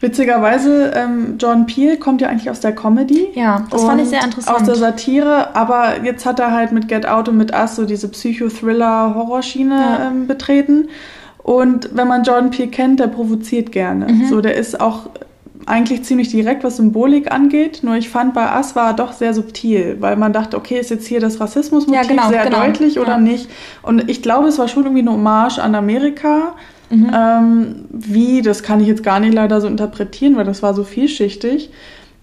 Witzigerweise, 0.00 0.92
ähm, 0.94 1.36
John 1.38 1.66
Peel 1.66 1.96
kommt 1.96 2.20
ja 2.20 2.28
eigentlich 2.28 2.50
aus 2.50 2.60
der 2.60 2.72
Comedy. 2.72 3.28
Ja, 3.34 3.66
das 3.70 3.82
fand 3.82 4.00
ich 4.00 4.08
sehr 4.08 4.22
interessant. 4.22 4.56
Aus 4.56 4.64
der 4.64 4.76
Satire, 4.76 5.56
aber 5.56 6.04
jetzt 6.04 6.24
hat 6.24 6.38
er 6.38 6.52
halt 6.52 6.70
mit 6.70 6.86
Get 6.86 7.06
Out 7.06 7.28
und 7.28 7.36
mit 7.36 7.52
Us 7.52 7.74
so 7.74 7.84
diese 7.84 8.08
Psychothriller-Horrorschiene 8.08 9.74
ja. 9.74 10.08
ähm, 10.08 10.28
betreten. 10.28 10.88
Und 11.42 11.90
wenn 11.94 12.06
man 12.06 12.22
Jordan 12.22 12.50
Peele 12.50 12.68
kennt, 12.68 13.00
der 13.00 13.08
provoziert 13.08 13.72
gerne. 13.72 14.06
Mhm. 14.06 14.28
So, 14.28 14.40
der 14.40 14.54
ist 14.54 14.80
auch 14.80 15.08
eigentlich 15.68 16.02
ziemlich 16.04 16.30
direkt, 16.30 16.64
was 16.64 16.76
Symbolik 16.76 17.30
angeht. 17.30 17.80
Nur 17.82 17.96
ich 17.96 18.08
fand, 18.08 18.34
bei 18.34 18.50
Ass 18.50 18.74
war 18.74 18.88
er 18.88 18.94
doch 18.94 19.12
sehr 19.12 19.34
subtil, 19.34 19.96
weil 20.00 20.16
man 20.16 20.32
dachte, 20.32 20.56
okay, 20.56 20.78
ist 20.78 20.90
jetzt 20.90 21.06
hier 21.06 21.20
das 21.20 21.40
Rassismusmotiv 21.40 22.02
ja, 22.02 22.08
genau, 22.08 22.28
sehr 22.28 22.44
genau. 22.44 22.64
deutlich 22.64 22.98
oder 22.98 23.12
ja. 23.12 23.18
nicht? 23.18 23.50
Und 23.82 24.08
ich 24.10 24.22
glaube, 24.22 24.48
es 24.48 24.58
war 24.58 24.68
schon 24.68 24.84
irgendwie 24.84 25.02
eine 25.02 25.12
Hommage 25.12 25.58
an 25.58 25.74
Amerika. 25.74 26.54
Mhm. 26.90 27.10
Ähm, 27.14 27.74
wie, 27.90 28.40
das 28.42 28.62
kann 28.62 28.80
ich 28.80 28.88
jetzt 28.88 29.02
gar 29.02 29.20
nicht 29.20 29.34
leider 29.34 29.60
so 29.60 29.68
interpretieren, 29.68 30.36
weil 30.36 30.44
das 30.44 30.62
war 30.62 30.74
so 30.74 30.84
vielschichtig. 30.84 31.70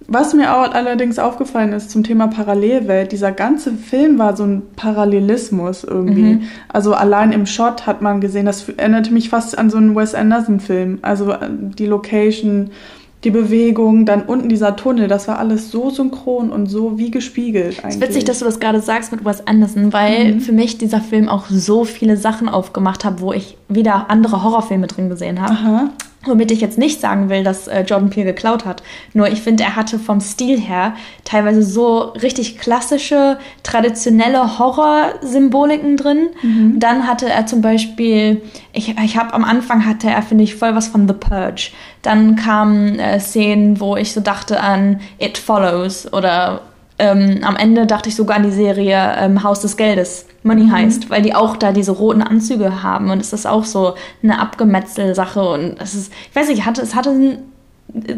Was 0.07 0.35
mir 0.35 0.55
auch 0.55 0.71
allerdings 0.71 1.17
aufgefallen 1.17 1.73
ist 1.73 1.89
zum 1.89 2.03
Thema 2.03 2.27
Parallelwelt, 2.27 3.11
dieser 3.11 3.31
ganze 3.31 3.71
Film 3.73 4.19
war 4.19 4.37
so 4.37 4.43
ein 4.43 4.61
Parallelismus 4.75 5.83
irgendwie. 5.83 6.35
Mhm. 6.35 6.41
Also 6.67 6.93
allein 6.93 7.31
im 7.31 7.47
Shot 7.47 7.87
hat 7.87 8.03
man 8.03 8.21
gesehen, 8.21 8.45
das 8.45 8.69
erinnerte 8.69 9.11
mich 9.11 9.29
fast 9.29 9.57
an 9.57 9.71
so 9.71 9.77
einen 9.77 9.95
Wes 9.95 10.13
Anderson-Film. 10.13 10.99
Also 11.01 11.31
äh, 11.31 11.49
die 11.49 11.87
Location, 11.87 12.69
die 13.25 13.31
Bewegung, 13.31 14.05
dann 14.05 14.21
unten 14.21 14.47
dieser 14.49 14.75
Tunnel, 14.75 15.07
das 15.07 15.27
war 15.27 15.39
alles 15.39 15.71
so 15.71 15.89
synchron 15.89 16.51
und 16.51 16.67
so 16.67 16.97
wie 16.97 17.11
gespiegelt 17.11 17.79
eigentlich. 17.79 17.85
Es 17.85 17.95
ist 17.95 18.01
witzig, 18.01 18.23
dass 18.25 18.39
du 18.39 18.45
das 18.45 18.59
gerade 18.59 18.79
sagst 18.79 19.11
mit 19.11 19.25
Wes 19.25 19.45
Anderson, 19.47 19.91
weil 19.91 20.35
mhm. 20.35 20.39
für 20.41 20.51
mich 20.51 20.77
dieser 20.77 21.01
Film 21.01 21.27
auch 21.27 21.47
so 21.49 21.83
viele 21.83 22.17
Sachen 22.17 22.47
aufgemacht 22.47 23.03
hat, 23.03 23.19
wo 23.19 23.33
ich 23.33 23.57
wieder 23.67 24.09
andere 24.09 24.43
Horrorfilme 24.43 24.87
drin 24.87 25.09
gesehen 25.09 25.41
habe. 25.41 25.89
Womit 26.25 26.51
ich 26.51 26.61
jetzt 26.61 26.77
nicht 26.77 27.01
sagen 27.01 27.29
will, 27.29 27.43
dass 27.43 27.67
äh, 27.67 27.81
Jordan 27.81 28.09
Peele 28.09 28.27
geklaut 28.27 28.65
hat. 28.65 28.83
Nur 29.13 29.27
ich 29.27 29.41
finde, 29.41 29.63
er 29.63 29.75
hatte 29.75 29.99
vom 29.99 30.19
Stil 30.19 30.59
her 30.59 30.93
teilweise 31.23 31.63
so 31.63 31.99
richtig 31.99 32.57
klassische, 32.57 33.37
traditionelle 33.63 34.59
Horrorsymboliken 34.59 35.97
drin. 35.97 36.29
Mhm. 36.41 36.79
Dann 36.79 37.07
hatte 37.07 37.29
er 37.29 37.45
zum 37.45 37.61
Beispiel, 37.61 38.41
ich, 38.73 38.95
ich 38.97 39.17
habe 39.17 39.33
am 39.33 39.43
Anfang 39.43 39.85
hatte 39.85 40.09
er, 40.09 40.21
finde 40.21 40.43
ich, 40.43 40.55
voll 40.55 40.75
was 40.75 40.87
von 40.87 41.07
The 41.07 41.13
Purge. 41.13 41.71
Dann 42.01 42.35
kamen 42.35 42.99
äh, 42.99 43.19
Szenen, 43.19 43.79
wo 43.79 43.95
ich 43.95 44.13
so 44.13 44.21
dachte 44.21 44.59
an 44.59 44.99
It 45.17 45.37
Follows 45.37 46.11
oder 46.11 46.61
ähm, 46.97 47.39
am 47.43 47.55
Ende 47.55 47.85
dachte 47.85 48.09
ich 48.09 48.15
sogar 48.15 48.37
an 48.37 48.43
die 48.43 48.51
Serie 48.51 49.15
ähm, 49.17 49.43
Haus 49.43 49.59
des 49.59 49.75
Geldes, 49.75 50.25
Money 50.43 50.63
mhm. 50.63 51.09
weil 51.09 51.21
die 51.21 51.35
auch 51.35 51.57
da 51.57 51.71
diese 51.71 51.91
roten 51.91 52.21
Anzüge 52.21 52.83
haben 52.83 53.09
und 53.09 53.19
es 53.19 53.33
ist 53.33 53.45
auch 53.45 53.65
so 53.65 53.95
eine 54.23 54.39
Abgemetzel-Sache 54.39 55.47
und 55.47 55.75
es 55.81 55.93
ist, 55.93 56.13
ich 56.29 56.35
weiß 56.35 56.47
nicht, 56.47 56.65
hatte, 56.65 56.81
es 56.81 56.95
hatte 56.95 57.39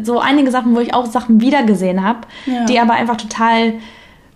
so 0.02 0.20
einige 0.20 0.50
Sachen, 0.50 0.74
wo 0.74 0.80
ich 0.80 0.94
auch 0.94 1.06
Sachen 1.06 1.40
wiedergesehen 1.40 2.04
habe, 2.04 2.20
ja. 2.46 2.64
die 2.66 2.78
aber 2.78 2.94
einfach 2.94 3.16
total 3.16 3.74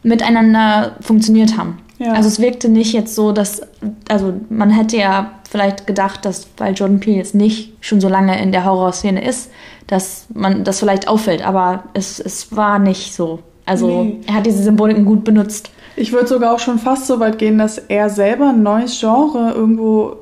miteinander 0.03 0.97
funktioniert 1.01 1.57
haben. 1.57 1.79
Ja. 1.99 2.13
Also 2.13 2.29
es 2.29 2.41
wirkte 2.41 2.69
nicht 2.69 2.93
jetzt 2.93 3.15
so, 3.15 3.33
dass, 3.33 3.63
also 4.09 4.35
man 4.49 4.71
hätte 4.71 4.97
ja 4.97 5.33
vielleicht 5.49 5.87
gedacht, 5.87 6.25
dass, 6.25 6.49
weil 6.57 6.75
Jordan 6.75 6.99
Peele 6.99 7.19
jetzt 7.19 7.35
nicht 7.35 7.75
schon 7.81 8.01
so 8.01 8.09
lange 8.09 8.41
in 8.43 8.51
der 8.51 8.65
Horrorszene 8.65 9.25
ist, 9.25 9.51
dass 9.87 10.27
man 10.35 10.65
das 10.65 10.81
vielleicht 10.81 11.07
auffällt, 11.07 11.47
aber 11.47 11.85
es, 11.95 12.19
es 12.19 12.57
war 12.57 12.79
nicht 12.79 13.15
so. 13.15 13.41
Also 13.65 14.05
nee. 14.05 14.21
er 14.27 14.35
hat 14.35 14.47
diese 14.47 14.63
Symboliken 14.63 15.05
gut 15.05 15.25
benutzt. 15.25 15.71
Ich 15.97 16.13
würde 16.13 16.27
sogar 16.27 16.55
auch 16.55 16.59
schon 16.59 16.79
fast 16.79 17.07
so 17.07 17.21
weit 17.21 17.39
gehen, 17.39 17.59
dass 17.59 17.79
er 17.79 18.11
selber 18.11 18.51
ein 18.51 18.63
neues 18.63 18.99
Genre 18.99 19.53
irgendwo 19.55 20.17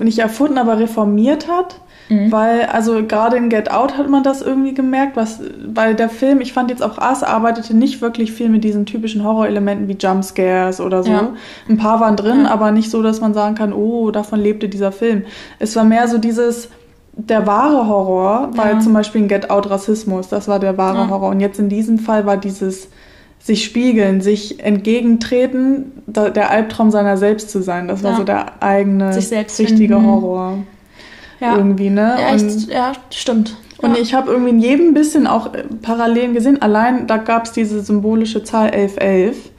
nicht 0.00 0.18
erfunden, 0.18 0.58
aber 0.58 0.78
reformiert 0.78 1.48
hat. 1.48 1.80
Mhm. 2.10 2.32
Weil, 2.32 2.62
also 2.66 3.04
gerade 3.06 3.36
in 3.36 3.48
Get 3.48 3.70
Out 3.70 3.96
hat 3.96 4.08
man 4.08 4.22
das 4.22 4.42
irgendwie 4.42 4.74
gemerkt, 4.74 5.16
was, 5.16 5.40
weil 5.64 5.94
der 5.94 6.08
Film, 6.08 6.40
ich 6.40 6.52
fand 6.52 6.70
jetzt 6.70 6.82
auch 6.82 6.98
Us, 6.98 7.22
arbeitete 7.22 7.74
nicht 7.74 8.02
wirklich 8.02 8.32
viel 8.32 8.48
mit 8.48 8.64
diesen 8.64 8.84
typischen 8.84 9.24
Horrorelementen 9.24 9.86
wie 9.86 9.96
Jumpscares 9.98 10.80
oder 10.80 11.04
so. 11.04 11.10
Ja. 11.10 11.32
Ein 11.68 11.76
paar 11.76 12.00
waren 12.00 12.16
drin, 12.16 12.42
ja. 12.44 12.50
aber 12.50 12.72
nicht 12.72 12.90
so, 12.90 13.02
dass 13.02 13.20
man 13.20 13.32
sagen 13.32 13.54
kann, 13.54 13.72
oh, 13.72 14.10
davon 14.10 14.40
lebte 14.40 14.68
dieser 14.68 14.90
Film. 14.90 15.22
Es 15.60 15.76
war 15.76 15.84
mehr 15.84 16.08
so 16.08 16.18
dieses, 16.18 16.68
der 17.28 17.46
wahre 17.46 17.86
Horror 17.86 18.50
war 18.56 18.72
ja. 18.72 18.80
zum 18.80 18.92
Beispiel 18.92 19.22
in 19.22 19.28
Get 19.28 19.50
Out 19.50 19.70
Rassismus, 19.70 20.28
das 20.28 20.48
war 20.48 20.58
der 20.58 20.78
wahre 20.78 21.04
ja. 21.04 21.08
Horror. 21.08 21.30
Und 21.30 21.40
jetzt 21.40 21.58
in 21.58 21.68
diesem 21.68 21.98
Fall 21.98 22.26
war 22.26 22.36
dieses 22.36 22.88
sich 23.42 23.64
spiegeln, 23.64 24.20
sich 24.20 24.62
entgegentreten, 24.62 25.92
der 26.06 26.50
Albtraum 26.50 26.90
seiner 26.90 27.16
selbst 27.16 27.50
zu 27.50 27.62
sein. 27.62 27.88
Das 27.88 28.02
war 28.02 28.12
ja. 28.12 28.16
so 28.18 28.24
der 28.24 28.62
eigene, 28.62 29.16
richtige 29.16 29.56
finden. 29.56 30.06
Horror. 30.06 30.58
Ja. 31.40 31.56
Irgendwie, 31.56 31.88
ne? 31.88 32.16
Ja, 32.18 32.34
echt, 32.34 32.68
ja 32.68 32.92
stimmt. 33.10 33.56
Und 33.78 33.96
ich 33.96 34.12
habe 34.12 34.30
irgendwie 34.30 34.50
in 34.50 34.60
jedem 34.60 34.94
bisschen 34.94 35.26
auch 35.26 35.54
äh, 35.54 35.64
Parallelen 35.80 36.34
gesehen. 36.34 36.60
Allein 36.60 37.06
da 37.06 37.16
gab 37.16 37.46
es 37.46 37.52
diese 37.52 37.80
symbolische 37.80 38.44
Zahl 38.44 38.70
1111. 38.70 39.49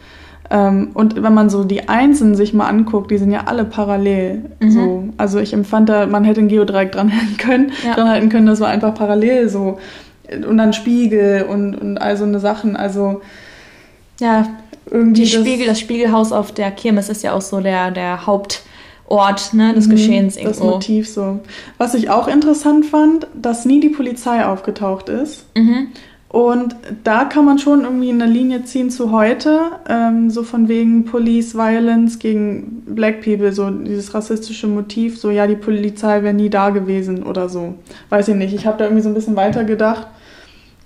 Ähm, 0.51 0.89
und 0.93 1.21
wenn 1.23 1.33
man 1.33 1.49
so 1.49 1.63
die 1.63 1.87
Einsen 1.87 2.35
sich 2.35 2.53
mal 2.53 2.67
anguckt, 2.67 3.09
die 3.09 3.17
sind 3.17 3.31
ja 3.31 3.45
alle 3.45 3.63
parallel. 3.63 4.51
Mhm. 4.59 4.71
So. 4.71 5.03
Also 5.15 5.39
ich 5.39 5.53
empfand 5.53 5.87
da, 5.87 6.05
man 6.05 6.25
hätte 6.25 6.41
ein 6.41 6.49
Geodreieck 6.49 6.91
dranhalten 6.91 7.37
können, 7.37 7.71
ja. 7.85 7.95
dranhalten 7.95 8.29
können, 8.29 8.47
das 8.47 8.59
war 8.59 8.67
einfach 8.67 8.93
parallel 8.93 9.47
so. 9.47 9.79
Und 10.47 10.57
dann 10.57 10.73
Spiegel 10.73 11.43
und, 11.43 11.75
und 11.75 11.97
all 11.97 12.17
so 12.17 12.25
eine 12.25 12.39
Sachen. 12.39 12.75
Also 12.75 13.21
ja, 14.19 14.47
irgendwie. 14.89 15.21
Die 15.21 15.27
Spiegel, 15.27 15.67
das 15.67 15.79
Spiegelhaus 15.79 16.33
auf 16.33 16.51
der 16.51 16.71
Kirmes 16.71 17.07
ist 17.07 17.23
ja 17.23 17.31
auch 17.33 17.41
so 17.41 17.61
der, 17.61 17.91
der 17.91 18.25
Hauptort 18.27 19.53
ne, 19.53 19.73
des 19.73 19.87
mhm, 19.87 19.91
Geschehens 19.91 20.35
irgendwo. 20.35 20.65
Das 20.65 20.73
Motiv 20.73 21.09
so. 21.09 21.39
Was 21.77 21.93
ich 21.93 22.09
auch 22.09 22.27
interessant 22.27 22.85
fand, 22.85 23.27
dass 23.33 23.63
nie 23.63 23.79
die 23.79 23.89
Polizei 23.89 24.45
aufgetaucht 24.45 25.07
ist. 25.07 25.45
Mhm. 25.55 25.87
Und 26.31 26.77
da 27.03 27.25
kann 27.25 27.43
man 27.43 27.59
schon 27.59 27.83
irgendwie 27.83 28.09
eine 28.09 28.25
Linie 28.25 28.63
ziehen 28.63 28.89
zu 28.89 29.11
heute, 29.11 29.63
ähm, 29.89 30.29
so 30.29 30.43
von 30.43 30.69
wegen 30.69 31.03
Police 31.03 31.55
Violence 31.55 32.19
gegen 32.19 32.83
Black 32.85 33.21
People, 33.21 33.51
so 33.51 33.69
dieses 33.69 34.13
rassistische 34.13 34.67
Motiv, 34.67 35.19
so 35.19 35.29
ja, 35.29 35.45
die 35.45 35.57
Polizei 35.57 36.23
wäre 36.23 36.33
nie 36.33 36.49
da 36.49 36.69
gewesen 36.69 37.23
oder 37.23 37.49
so. 37.49 37.73
Weiß 38.07 38.29
ich 38.29 38.35
nicht. 38.35 38.53
Ich 38.53 38.65
habe 38.65 38.77
da 38.77 38.85
irgendwie 38.85 39.03
so 39.03 39.09
ein 39.09 39.13
bisschen 39.13 39.35
weiter 39.35 39.65
gedacht. 39.65 40.07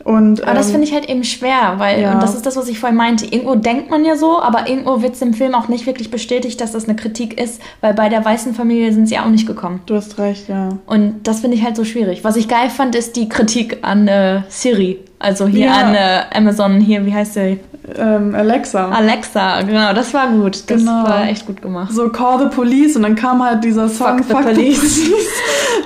Und, 0.04 0.42
aber 0.42 0.52
ähm, 0.52 0.58
das 0.58 0.72
finde 0.72 0.88
ich 0.88 0.94
halt 0.94 1.10
eben 1.10 1.24
schwer, 1.24 1.75
weil, 1.78 2.02
ja. 2.02 2.14
und 2.14 2.24
das 2.24 2.34
ist 2.34 2.46
das, 2.46 2.56
was 2.56 2.68
ich 2.68 2.80
vorhin 2.80 2.98
meinte, 2.98 3.25
irgendwo 3.25 3.56
denkt 3.56 3.90
man 3.92 4.06
ja 4.06 4.16
so, 4.16 4.40
aber 4.40 4.68
irgendwo 4.68 5.02
wird 5.02 5.14
es 5.14 5.22
im 5.22 5.34
Film 5.34 5.54
auch 5.56 5.68
nicht 5.68 5.86
wirklich 5.86 6.12
bestätigt, 6.12 6.62
dass 6.62 6.72
das 6.72 6.86
eine 6.86 6.96
Kritik 6.96 7.40
ist, 7.40 7.60
weil 7.82 7.94
bei 7.94 8.10
der 8.10 8.24
weißen 8.24 8.54
Familie 8.54 8.94
sind 8.94 9.08
sie 9.08 9.18
auch 9.18 9.30
nicht 9.30 9.48
gekommen. 9.48 9.82
Du 9.88 9.96
hast 9.96 10.20
recht, 10.20 10.48
ja. 10.48 10.70
Und 10.86 11.22
das 11.24 11.40
finde 11.40 11.58
ich 11.58 11.64
halt 11.64 11.75
so 11.75 11.86
schwierig. 11.86 12.24
Was 12.24 12.36
ich 12.36 12.48
geil 12.48 12.70
fand, 12.70 12.96
ist 12.96 13.16
die 13.16 13.30
Kritik 13.30 13.80
an 13.82 14.08
äh, 14.08 14.42
Siri. 14.48 15.00
Also 15.19 15.48
hier 15.48 15.67
ja. 15.67 15.74
an 15.74 15.95
äh, 15.95 16.22
Amazon, 16.34 16.79
hier, 16.79 17.05
wie 17.05 17.13
heißt 17.13 17.36
sie? 17.36 17.60
Ähm, 17.98 18.34
Alexa. 18.36 18.89
Alexa, 18.89 19.62
genau, 19.62 19.93
das 19.93 20.13
war 20.13 20.27
gut. 20.29 20.69
Das 20.69 20.79
genau. 20.79 21.03
war 21.03 21.27
echt 21.27 21.45
gut 21.45 21.62
gemacht. 21.62 21.93
So 21.93 22.10
Call 22.10 22.39
the 22.39 22.55
Police 22.55 22.95
und 22.95 23.03
dann 23.03 23.15
kam 23.15 23.43
halt 23.43 23.63
dieser 23.63 23.88
Song 23.89 24.24
Fuck, 24.24 24.38
Fuck 24.38 24.48
the 24.50 24.53
Police. 24.53 24.95
The 24.95 25.10
police. 25.12 25.29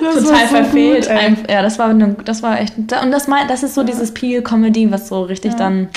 Total 0.00 0.22
so 0.22 0.54
verfehlt. 0.54 1.08
Gut, 1.08 1.50
ja, 1.50 1.62
das 1.62 1.78
war, 1.78 1.90
eine, 1.90 2.16
das 2.24 2.42
war 2.42 2.60
echt. 2.60 2.74
Und 2.78 3.10
das, 3.10 3.26
das 3.48 3.62
ist 3.62 3.74
so 3.74 3.82
dieses 3.82 4.12
Peel-Comedy, 4.12 4.90
was 4.90 5.08
so 5.08 5.22
richtig 5.22 5.52
ja. 5.52 5.58
dann 5.58 5.88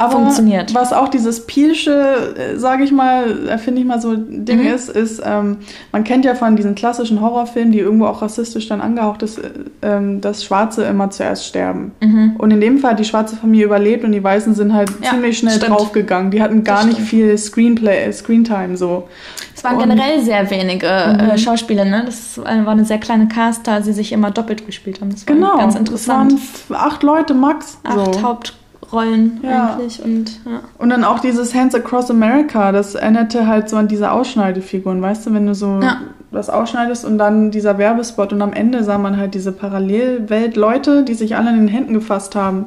aber 0.00 0.12
funktioniert. 0.12 0.74
Was 0.74 0.92
auch 0.92 1.08
dieses 1.08 1.46
Pielsche, 1.46 2.34
äh, 2.34 2.56
sage 2.56 2.84
ich 2.84 2.90
mal, 2.90 3.48
äh, 3.48 3.58
finde 3.58 3.82
ich 3.82 3.86
mal 3.86 4.00
so 4.00 4.16
Ding 4.16 4.62
mhm. 4.62 4.66
ist, 4.66 4.88
ist, 4.88 5.22
ähm, 5.24 5.58
man 5.92 6.04
kennt 6.04 6.24
ja 6.24 6.34
von 6.34 6.56
diesen 6.56 6.74
klassischen 6.74 7.20
Horrorfilmen, 7.20 7.70
die 7.70 7.80
irgendwo 7.80 8.06
auch 8.06 8.22
rassistisch 8.22 8.66
dann 8.66 8.80
angehaucht 8.80 9.22
ist, 9.22 9.38
äh, 9.38 9.50
ähm, 9.82 10.22
dass 10.22 10.42
Schwarze 10.42 10.84
immer 10.84 11.10
zuerst 11.10 11.44
sterben. 11.46 11.92
Mhm. 12.00 12.36
Und 12.38 12.50
in 12.50 12.62
dem 12.62 12.78
Fall 12.78 12.92
hat 12.92 12.98
die 12.98 13.04
schwarze 13.04 13.36
Familie 13.36 13.66
überlebt 13.66 14.02
und 14.04 14.12
die 14.12 14.24
Weißen 14.24 14.54
sind 14.54 14.72
halt 14.72 14.90
ja, 15.02 15.10
ziemlich 15.10 15.36
schnell 15.36 15.56
stimmt. 15.56 15.72
draufgegangen. 15.72 16.30
Die 16.30 16.40
hatten 16.40 16.64
gar 16.64 16.86
nicht 16.86 16.98
viel 16.98 17.36
Screenplay, 17.36 18.10
Screentime 18.10 18.78
so. 18.78 19.06
Es 19.54 19.62
waren 19.64 19.76
und, 19.76 19.82
generell 19.82 20.22
sehr 20.22 20.50
wenige 20.50 20.86
mhm. 20.86 21.30
äh, 21.30 21.38
Schauspieler, 21.38 21.84
ne? 21.84 22.04
Das 22.06 22.38
war 22.38 22.46
eine 22.46 22.86
sehr 22.86 22.98
kleine 22.98 23.28
Cast, 23.28 23.66
da 23.66 23.82
sie 23.82 23.92
sich 23.92 24.12
immer 24.12 24.30
doppelt 24.30 24.64
gespielt 24.64 25.02
haben. 25.02 25.10
Das 25.10 25.26
war 25.26 25.34
genau, 25.34 25.58
ganz 25.58 25.74
interessant. 25.74 26.32
Es 26.32 26.70
waren 26.70 26.80
acht 26.80 27.02
Leute 27.02 27.34
max. 27.34 27.78
Acht 27.84 28.14
so. 28.14 28.22
Haupt 28.22 28.54
Rollen 28.92 29.40
ja. 29.42 29.74
eigentlich. 29.74 30.02
Und, 30.02 30.40
ja. 30.44 30.60
und 30.78 30.90
dann 30.90 31.04
auch 31.04 31.20
dieses 31.20 31.54
Hands 31.54 31.74
Across 31.74 32.10
America, 32.10 32.72
das 32.72 32.94
erinnerte 32.94 33.46
halt 33.46 33.68
so 33.68 33.76
an 33.76 33.88
diese 33.88 34.10
Ausschneidefiguren, 34.10 35.00
weißt 35.00 35.26
du, 35.26 35.34
wenn 35.34 35.46
du 35.46 35.54
so 35.54 35.80
ja. 35.80 36.00
was 36.30 36.50
ausschneidest 36.50 37.04
und 37.04 37.18
dann 37.18 37.50
dieser 37.50 37.78
Werbespot 37.78 38.32
und 38.32 38.42
am 38.42 38.52
Ende 38.52 38.82
sah 38.84 38.98
man 38.98 39.16
halt 39.16 39.34
diese 39.34 39.52
Parallelwelt-Leute, 39.52 41.04
die 41.04 41.14
sich 41.14 41.36
alle 41.36 41.50
in 41.50 41.56
den 41.56 41.68
Händen 41.68 41.94
gefasst 41.94 42.34
haben. 42.34 42.66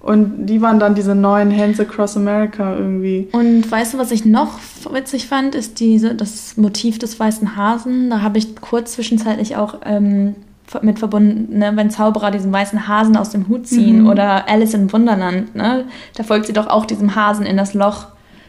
Und 0.00 0.44
die 0.46 0.60
waren 0.60 0.78
dann 0.78 0.94
diese 0.94 1.14
neuen 1.14 1.56
Hands 1.56 1.80
Across 1.80 2.18
America 2.18 2.76
irgendwie. 2.76 3.28
Und 3.32 3.70
weißt 3.72 3.94
du, 3.94 3.98
was 3.98 4.10
ich 4.10 4.26
noch 4.26 4.58
witzig 4.92 5.28
fand, 5.28 5.54
ist 5.54 5.80
diese, 5.80 6.14
das 6.14 6.58
Motiv 6.58 6.98
des 6.98 7.18
weißen 7.18 7.56
Hasen. 7.56 8.10
Da 8.10 8.20
habe 8.20 8.36
ich 8.36 8.54
kurz 8.56 8.92
zwischenzeitlich 8.92 9.56
auch 9.56 9.76
ähm, 9.86 10.34
mit 10.82 10.98
verbunden, 10.98 11.58
ne? 11.58 11.72
wenn 11.74 11.90
Zauberer 11.90 12.30
diesen 12.30 12.52
weißen 12.52 12.88
Hasen 12.88 13.16
aus 13.16 13.30
dem 13.30 13.48
Hut 13.48 13.66
ziehen 13.66 14.02
mhm. 14.02 14.08
oder 14.08 14.48
Alice 14.48 14.74
im 14.74 14.92
Wunderland, 14.92 15.54
ne? 15.54 15.84
da 16.16 16.22
folgt 16.22 16.46
sie 16.46 16.52
doch 16.52 16.66
auch 16.66 16.86
diesem 16.86 17.14
Hasen 17.14 17.46
in 17.46 17.56
das 17.56 17.74
Loch 17.74 18.06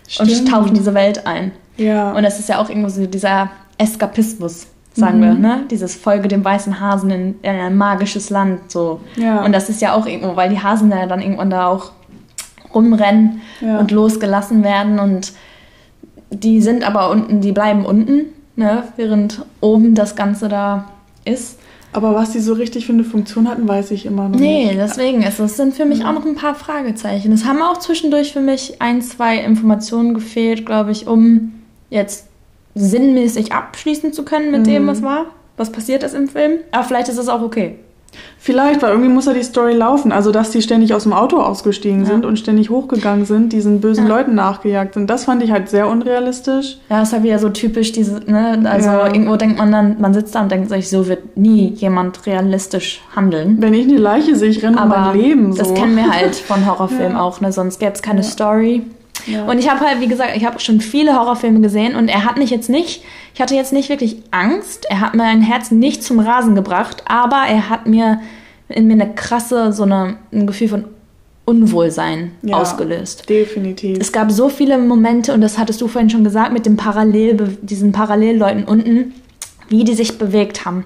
Stimmt. 0.08 0.32
und 0.32 0.50
taucht 0.50 0.70
in 0.70 0.76
diese 0.76 0.94
Welt 0.94 1.26
ein. 1.28 1.52
Ja. 1.78 2.14
Und 2.14 2.24
das 2.24 2.40
ist 2.40 2.50
ja 2.50 2.60
auch 2.60 2.70
irgendwo 2.70 2.90
so 2.90 3.06
dieser 3.06 3.50
Eskapismus, 3.78 4.68
sagen 4.94 5.20
mhm. 5.20 5.24
wir, 5.24 5.34
ne? 5.34 5.64
Dieses 5.70 5.96
Folge 5.96 6.28
dem 6.28 6.44
weißen 6.44 6.80
Hasen 6.80 7.10
in, 7.10 7.36
in, 7.42 7.52
ein 7.52 7.76
magisches 7.76 8.30
Land, 8.30 8.72
so. 8.72 9.02
Ja. 9.16 9.44
Und 9.44 9.52
das 9.52 9.70
ist 9.70 9.82
ja 9.82 9.94
auch 9.94 10.06
irgendwo, 10.06 10.36
weil 10.36 10.50
die 10.50 10.62
Hasen 10.62 10.90
ja 10.90 11.06
dann 11.06 11.22
irgendwann 11.22 11.50
da 11.50 11.68
auch 11.68 11.92
rumrennen 12.74 13.42
ja. 13.62 13.80
und 13.80 13.92
losgelassen 13.92 14.64
werden 14.64 15.00
und 15.00 15.34
die 16.30 16.62
sind 16.62 16.86
aber 16.86 17.10
unten, 17.10 17.42
die 17.42 17.52
bleiben 17.52 17.86
unten, 17.86 18.26
ne? 18.56 18.84
Während 18.96 19.46
oben 19.62 19.96
das 19.96 20.16
Ganze 20.16 20.50
da 20.50 20.86
ist. 21.24 21.60
Aber 21.96 22.14
was 22.14 22.32
die 22.32 22.42
so 22.42 22.52
richtig 22.52 22.88
für 22.88 22.92
eine 22.92 23.06
Funktion 23.06 23.50
hatten, 23.50 23.70
weiß 23.70 23.92
ich 23.92 24.06
immer 24.06 24.28
noch 24.28 24.38
nee, 24.38 24.66
nicht. 24.66 24.74
Nee, 24.74 24.78
deswegen 24.78 25.24
ist 25.24 25.40
es 25.40 25.56
sind 25.56 25.76
für 25.76 25.86
mich 25.86 26.04
auch 26.04 26.12
noch 26.12 26.26
ein 26.26 26.36
paar 26.36 26.54
Fragezeichen. 26.54 27.32
Es 27.32 27.46
haben 27.46 27.62
auch 27.62 27.78
zwischendurch 27.78 28.34
für 28.34 28.42
mich 28.42 28.82
ein, 28.82 29.02
zwei 29.02 29.38
Informationen 29.38 30.14
gefehlt, 30.14 30.66
glaube 30.66 30.92
ich, 30.92 31.08
um 31.08 31.54
jetzt 31.90 32.28
sinnmäßig 32.74 33.54
abschließen 33.54 34.12
zu 34.12 34.26
können 34.26 34.52
mit 34.52 34.62
mhm. 34.62 34.72
dem, 34.72 34.88
was 34.88 35.04
war, 35.04 35.28
was 35.56 35.72
passiert 35.72 36.04
ist 36.04 36.16
im 36.16 36.28
Film. 36.28 36.60
Aber 36.72 36.84
vielleicht 36.84 37.08
ist 37.08 37.18
es 37.18 37.30
auch 37.30 37.42
okay. 37.42 37.80
Vielleicht, 38.38 38.84
weil 38.84 38.92
irgendwie 38.92 39.10
muss 39.10 39.26
ja 39.26 39.34
die 39.34 39.44
Story 39.44 39.74
laufen. 39.74 40.12
Also, 40.12 40.32
dass 40.32 40.52
die 40.52 40.62
ständig 40.62 40.94
aus 40.94 41.04
dem 41.04 41.14
Auto 41.14 41.38
ausgestiegen 41.38 42.02
ja. 42.02 42.06
sind 42.06 42.26
und 42.26 42.38
ständig 42.38 42.70
hochgegangen 42.70 43.26
sind, 43.26 43.54
diesen 43.54 43.82
bösen 43.82 44.08
ja. 44.08 44.16
Leuten 44.16 44.36
nachgejagt 44.36 44.94
sind. 44.94 45.10
Das 45.10 45.26
fand 45.26 45.42
ich 45.42 45.52
halt 45.52 45.70
sehr 45.70 45.88
unrealistisch. 45.88 46.78
Ja, 46.90 47.02
ist 47.02 47.14
halt 47.14 47.24
wieder 47.24 47.40
so 47.40 47.50
typisch, 47.50 47.92
diese, 47.92 48.20
ne, 48.30 48.62
also 48.66 48.90
ja. 48.90 49.08
irgendwo 49.08 49.36
denkt 49.36 49.58
man 49.58 49.72
dann, 49.72 50.00
man 50.00 50.14
sitzt 50.14 50.36
da 50.36 50.42
und 50.42 50.52
denkt 50.52 50.70
sich, 50.70 50.90
so 50.90 51.08
wird 51.08 51.38
nie 51.38 51.70
jemand 51.76 52.26
realistisch 52.26 53.02
handeln. 53.16 53.58
Wenn 53.60 53.74
ich 53.74 53.88
eine 53.88 53.98
Leiche 53.98 54.36
sehe, 54.36 54.50
ich 54.50 54.64
renne 54.64 54.82
um 54.82 54.90
mein 54.90 55.18
Leben. 55.18 55.54
So. 55.54 55.60
Das 55.60 55.74
kennen 55.74 55.96
wir 55.96 56.12
halt 56.12 56.36
von 56.36 56.66
Horrorfilmen 56.66 57.18
auch, 57.18 57.42
ne? 57.42 57.52
Sonst 57.52 57.80
gäbe 57.80 57.94
es 57.94 58.02
keine 58.02 58.24
Story. 58.24 58.84
Ja. 59.26 59.46
Und 59.46 59.60
ich 59.60 59.70
habe 59.70 59.82
halt, 59.82 60.02
wie 60.02 60.08
gesagt, 60.08 60.36
ich 60.36 60.46
habe 60.46 60.60
schon 60.60 60.82
viele 60.82 61.16
Horrorfilme 61.16 61.62
gesehen 61.62 61.96
und 61.96 62.08
er 62.08 62.26
hat 62.26 62.38
mich 62.38 62.50
jetzt 62.50 62.70
nicht, 62.70 63.04
ich 63.34 63.42
hatte 63.42 63.56
jetzt 63.56 63.74
nicht 63.74 63.90
wirklich 63.90 64.18
Angst, 64.32 64.86
er 64.90 65.02
hat 65.02 65.16
mein 65.16 65.42
Herz 65.42 65.72
nicht 65.72 66.04
zum 66.04 66.20
Rasen 66.20 66.56
gebracht, 66.56 67.04
aber 67.08 67.44
er 67.48 67.70
hat 67.70 67.88
mir 67.88 68.20
in 68.70 68.88
mir 68.88 68.94
eine 68.94 69.14
krasse, 69.14 69.72
so 69.74 69.84
eine, 69.84 70.18
ein 70.32 70.48
Gefühl 70.48 70.70
von 70.70 70.86
Unwohlsein 71.46 72.32
ja, 72.42 72.58
ausgelöst. 72.58 73.30
Definitiv. 73.30 74.00
Es 74.00 74.12
gab 74.12 74.32
so 74.32 74.50
viele 74.50 74.78
Momente, 74.80 75.34
und 75.34 75.42
das 75.42 75.58
hattest 75.58 75.80
du 75.82 75.88
vorhin 75.88 76.10
schon 76.10 76.24
gesagt, 76.24 76.52
mit 76.52 76.66
dem 76.66 76.76
Parallel, 76.76 77.58
diesen 77.62 77.92
Parallelleuten 77.92 78.64
unten, 78.64 79.14
wie 79.70 79.84
die 79.84 79.94
sich 79.94 80.18
bewegt 80.18 80.66
haben. 80.66 80.86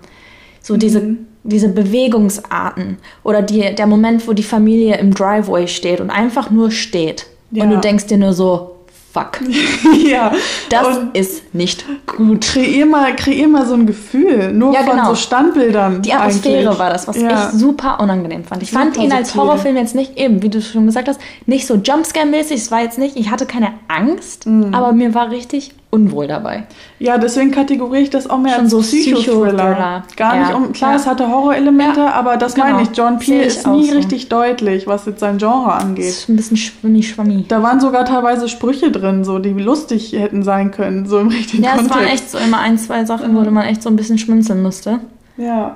So 0.61 0.73
mhm. 0.73 0.79
diese, 0.79 1.15
diese 1.43 1.69
Bewegungsarten. 1.69 2.97
Oder 3.23 3.41
die, 3.41 3.73
der 3.73 3.87
Moment, 3.87 4.27
wo 4.27 4.33
die 4.33 4.43
Familie 4.43 4.97
im 4.97 5.13
Driveway 5.13 5.67
steht 5.67 6.01
und 6.01 6.09
einfach 6.09 6.51
nur 6.51 6.71
steht 6.71 7.27
Ja. 7.51 7.63
Und 7.63 7.71
du 7.71 7.77
denkst 7.77 8.07
dir 8.07 8.17
nur 8.17 8.33
so, 8.33 8.75
fuck. 9.11 9.39
ja. 10.05 10.31
Das 10.69 10.97
und 10.97 11.15
ist 11.17 11.53
nicht 11.53 11.85
gut. 12.05 12.41
Kreier 12.41 12.85
mal, 12.85 13.15
kreier 13.15 13.47
mal 13.47 13.65
so 13.65 13.73
ein 13.73 13.85
Gefühl, 13.85 14.53
nur 14.53 14.73
ja, 14.73 14.83
von 14.83 14.97
genau. 14.97 15.09
so 15.09 15.15
Standbildern. 15.15 16.01
Die 16.01 16.13
Atmosphäre 16.13 16.67
eigentlich. 16.67 16.79
war 16.79 16.89
das, 16.89 17.07
was 17.07 17.17
ja. 17.19 17.49
ich 17.49 17.59
super 17.59 17.99
unangenehm 17.99 18.43
fand. 18.43 18.61
Ich 18.61 18.71
super 18.71 18.83
fand 18.83 18.97
ihn 18.97 19.11
als 19.11 19.35
Horrorfilm 19.35 19.77
jetzt 19.77 19.95
nicht, 19.95 20.17
eben, 20.17 20.41
wie 20.41 20.49
du 20.49 20.61
schon 20.61 20.85
gesagt 20.85 21.07
hast, 21.07 21.19
nicht 21.45 21.65
so 21.65 21.75
Jumpscare-mäßig. 21.75 22.55
Es 22.55 22.71
war 22.71 22.81
jetzt 22.81 22.97
nicht, 22.97 23.15
ich 23.15 23.31
hatte 23.31 23.45
keine 23.45 23.73
Angst, 23.87 24.45
mhm. 24.45 24.73
aber 24.73 24.91
mir 24.91 25.13
war 25.13 25.31
richtig 25.31 25.71
unwohl 25.91 26.27
dabei. 26.27 26.65
Ja, 26.99 27.17
deswegen 27.17 27.51
kategoriere 27.51 28.03
ich 28.03 28.09
das 28.09 28.29
auch 28.29 28.37
mehr 28.37 28.53
Schon 28.53 28.63
als 28.65 28.71
so 28.71 28.79
Psychothriller. 28.81 30.03
Gar 30.15 30.35
ja. 30.35 30.41
nicht 30.41 30.53
um, 30.53 30.71
klar, 30.71 30.91
ja. 30.91 30.97
es 30.97 31.07
hatte 31.07 31.27
Horrorelemente, 31.27 32.01
ja. 32.01 32.13
aber 32.13 32.37
das 32.37 32.53
genau. 32.53 32.67
meine 32.67 32.83
ich. 32.83 32.95
John 32.95 33.17
Peel 33.17 33.41
ist 33.41 33.65
nie 33.65 33.89
so. 33.89 33.95
richtig 33.95 34.29
deutlich, 34.29 34.85
was 34.85 35.05
jetzt 35.05 35.19
sein 35.19 35.39
Genre 35.39 35.73
angeht. 35.73 36.05
Das 36.05 36.17
ist 36.17 36.29
ein 36.29 36.35
bisschen 36.35 36.57
schwimmi 36.57 37.01
schwammi. 37.01 37.45
Da 37.47 37.63
waren 37.63 37.79
sogar 37.79 38.05
teilweise 38.05 38.47
Sprüche 38.47 38.91
drin, 38.91 39.23
so, 39.23 39.39
die 39.39 39.53
lustig 39.53 40.13
hätten 40.13 40.43
sein 40.43 40.71
können, 40.71 41.07
so 41.07 41.19
im 41.19 41.29
richtigen 41.29 41.63
ja, 41.63 41.75
Kontext. 41.75 41.95
Ja, 41.95 42.01
es 42.01 42.05
waren 42.05 42.13
echt 42.13 42.31
so 42.31 42.37
immer 42.37 42.59
ein, 42.59 42.77
zwei 42.77 43.05
Sachen, 43.05 43.35
wo 43.35 43.41
man 43.49 43.65
echt 43.65 43.81
so 43.81 43.89
ein 43.89 43.95
bisschen 43.95 44.19
schmunzeln 44.19 44.61
musste. 44.61 44.99
Ja. 45.37 45.75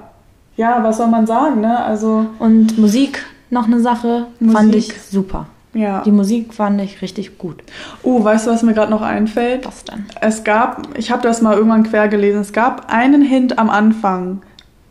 Ja, 0.55 0.83
was 0.83 0.97
soll 0.97 1.07
man 1.07 1.25
sagen, 1.25 1.61
ne? 1.61 1.83
Also. 1.83 2.27
Und 2.37 2.77
Musik, 2.77 3.25
noch 3.49 3.65
eine 3.65 3.79
Sache, 3.79 4.27
Musik. 4.39 4.57
fand 4.57 4.75
ich 4.75 4.93
super. 5.09 5.47
Ja. 5.73 6.01
Die 6.03 6.11
Musik 6.11 6.53
fand 6.53 6.79
ich 6.81 7.01
richtig 7.01 7.37
gut. 7.37 7.63
Oh, 8.03 8.23
weißt 8.23 8.47
du, 8.47 8.51
was 8.51 8.63
mir 8.63 8.73
gerade 8.73 8.91
noch 8.91 9.01
einfällt? 9.01 9.65
Was 9.65 9.83
denn? 9.85 10.05
Es 10.21 10.43
gab, 10.43 10.87
ich 10.97 11.11
habe 11.11 11.23
das 11.23 11.41
mal 11.41 11.55
irgendwann 11.55 11.83
quer 11.83 12.07
gelesen, 12.07 12.41
es 12.41 12.53
gab 12.53 12.91
einen 12.91 13.21
Hint 13.21 13.57
am 13.57 13.69
Anfang, 13.69 14.41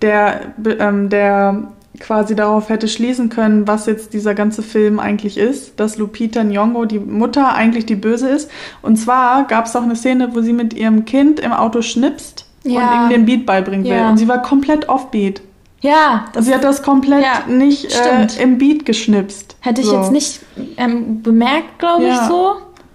der, 0.00 0.40
ähm, 0.80 1.08
der 1.08 1.68
quasi 2.00 2.34
darauf 2.34 2.68
hätte 2.68 2.88
schließen 2.88 3.28
können, 3.28 3.68
was 3.68 3.86
jetzt 3.86 4.12
dieser 4.12 4.34
ganze 4.34 4.62
Film 4.62 4.98
eigentlich 4.98 5.38
ist, 5.38 5.78
dass 5.78 5.98
Lupita 5.98 6.40
Nyong'o, 6.40 6.86
die 6.86 6.98
Mutter, 6.98 7.54
eigentlich 7.54 7.86
die 7.86 7.96
Böse 7.96 8.28
ist. 8.28 8.50
Und 8.80 8.96
zwar 8.96 9.46
gab 9.46 9.66
es 9.66 9.76
auch 9.76 9.82
eine 9.82 9.94
Szene, 9.94 10.34
wo 10.34 10.40
sie 10.40 10.52
mit 10.52 10.74
ihrem 10.74 11.04
Kind 11.04 11.38
im 11.38 11.52
Auto 11.52 11.82
schnipst 11.82 12.46
ja. 12.64 12.80
und 12.80 13.04
ihm 13.04 13.10
den 13.10 13.26
Beat 13.26 13.46
beibringen 13.46 13.84
will. 13.84 14.00
Und 14.10 14.16
sie 14.16 14.28
war 14.28 14.42
komplett 14.42 14.88
offbeat. 14.88 15.42
Ja. 15.82 16.26
Sie 16.38 16.54
hat 16.54 16.64
das 16.64 16.82
komplett 16.82 17.22
ja, 17.22 17.52
nicht 17.52 17.92
äh, 17.94 18.42
im 18.42 18.58
Beat 18.58 18.86
geschnipst. 18.86 19.56
Hätte 19.60 19.80
ich 19.80 19.88
so. 19.88 19.96
jetzt 19.96 20.12
nicht 20.12 20.40
ähm, 20.76 21.22
bemerkt, 21.22 21.78
glaube 21.78 22.06
ja. 22.06 22.14
ich 22.14 22.28
so. 22.28 22.54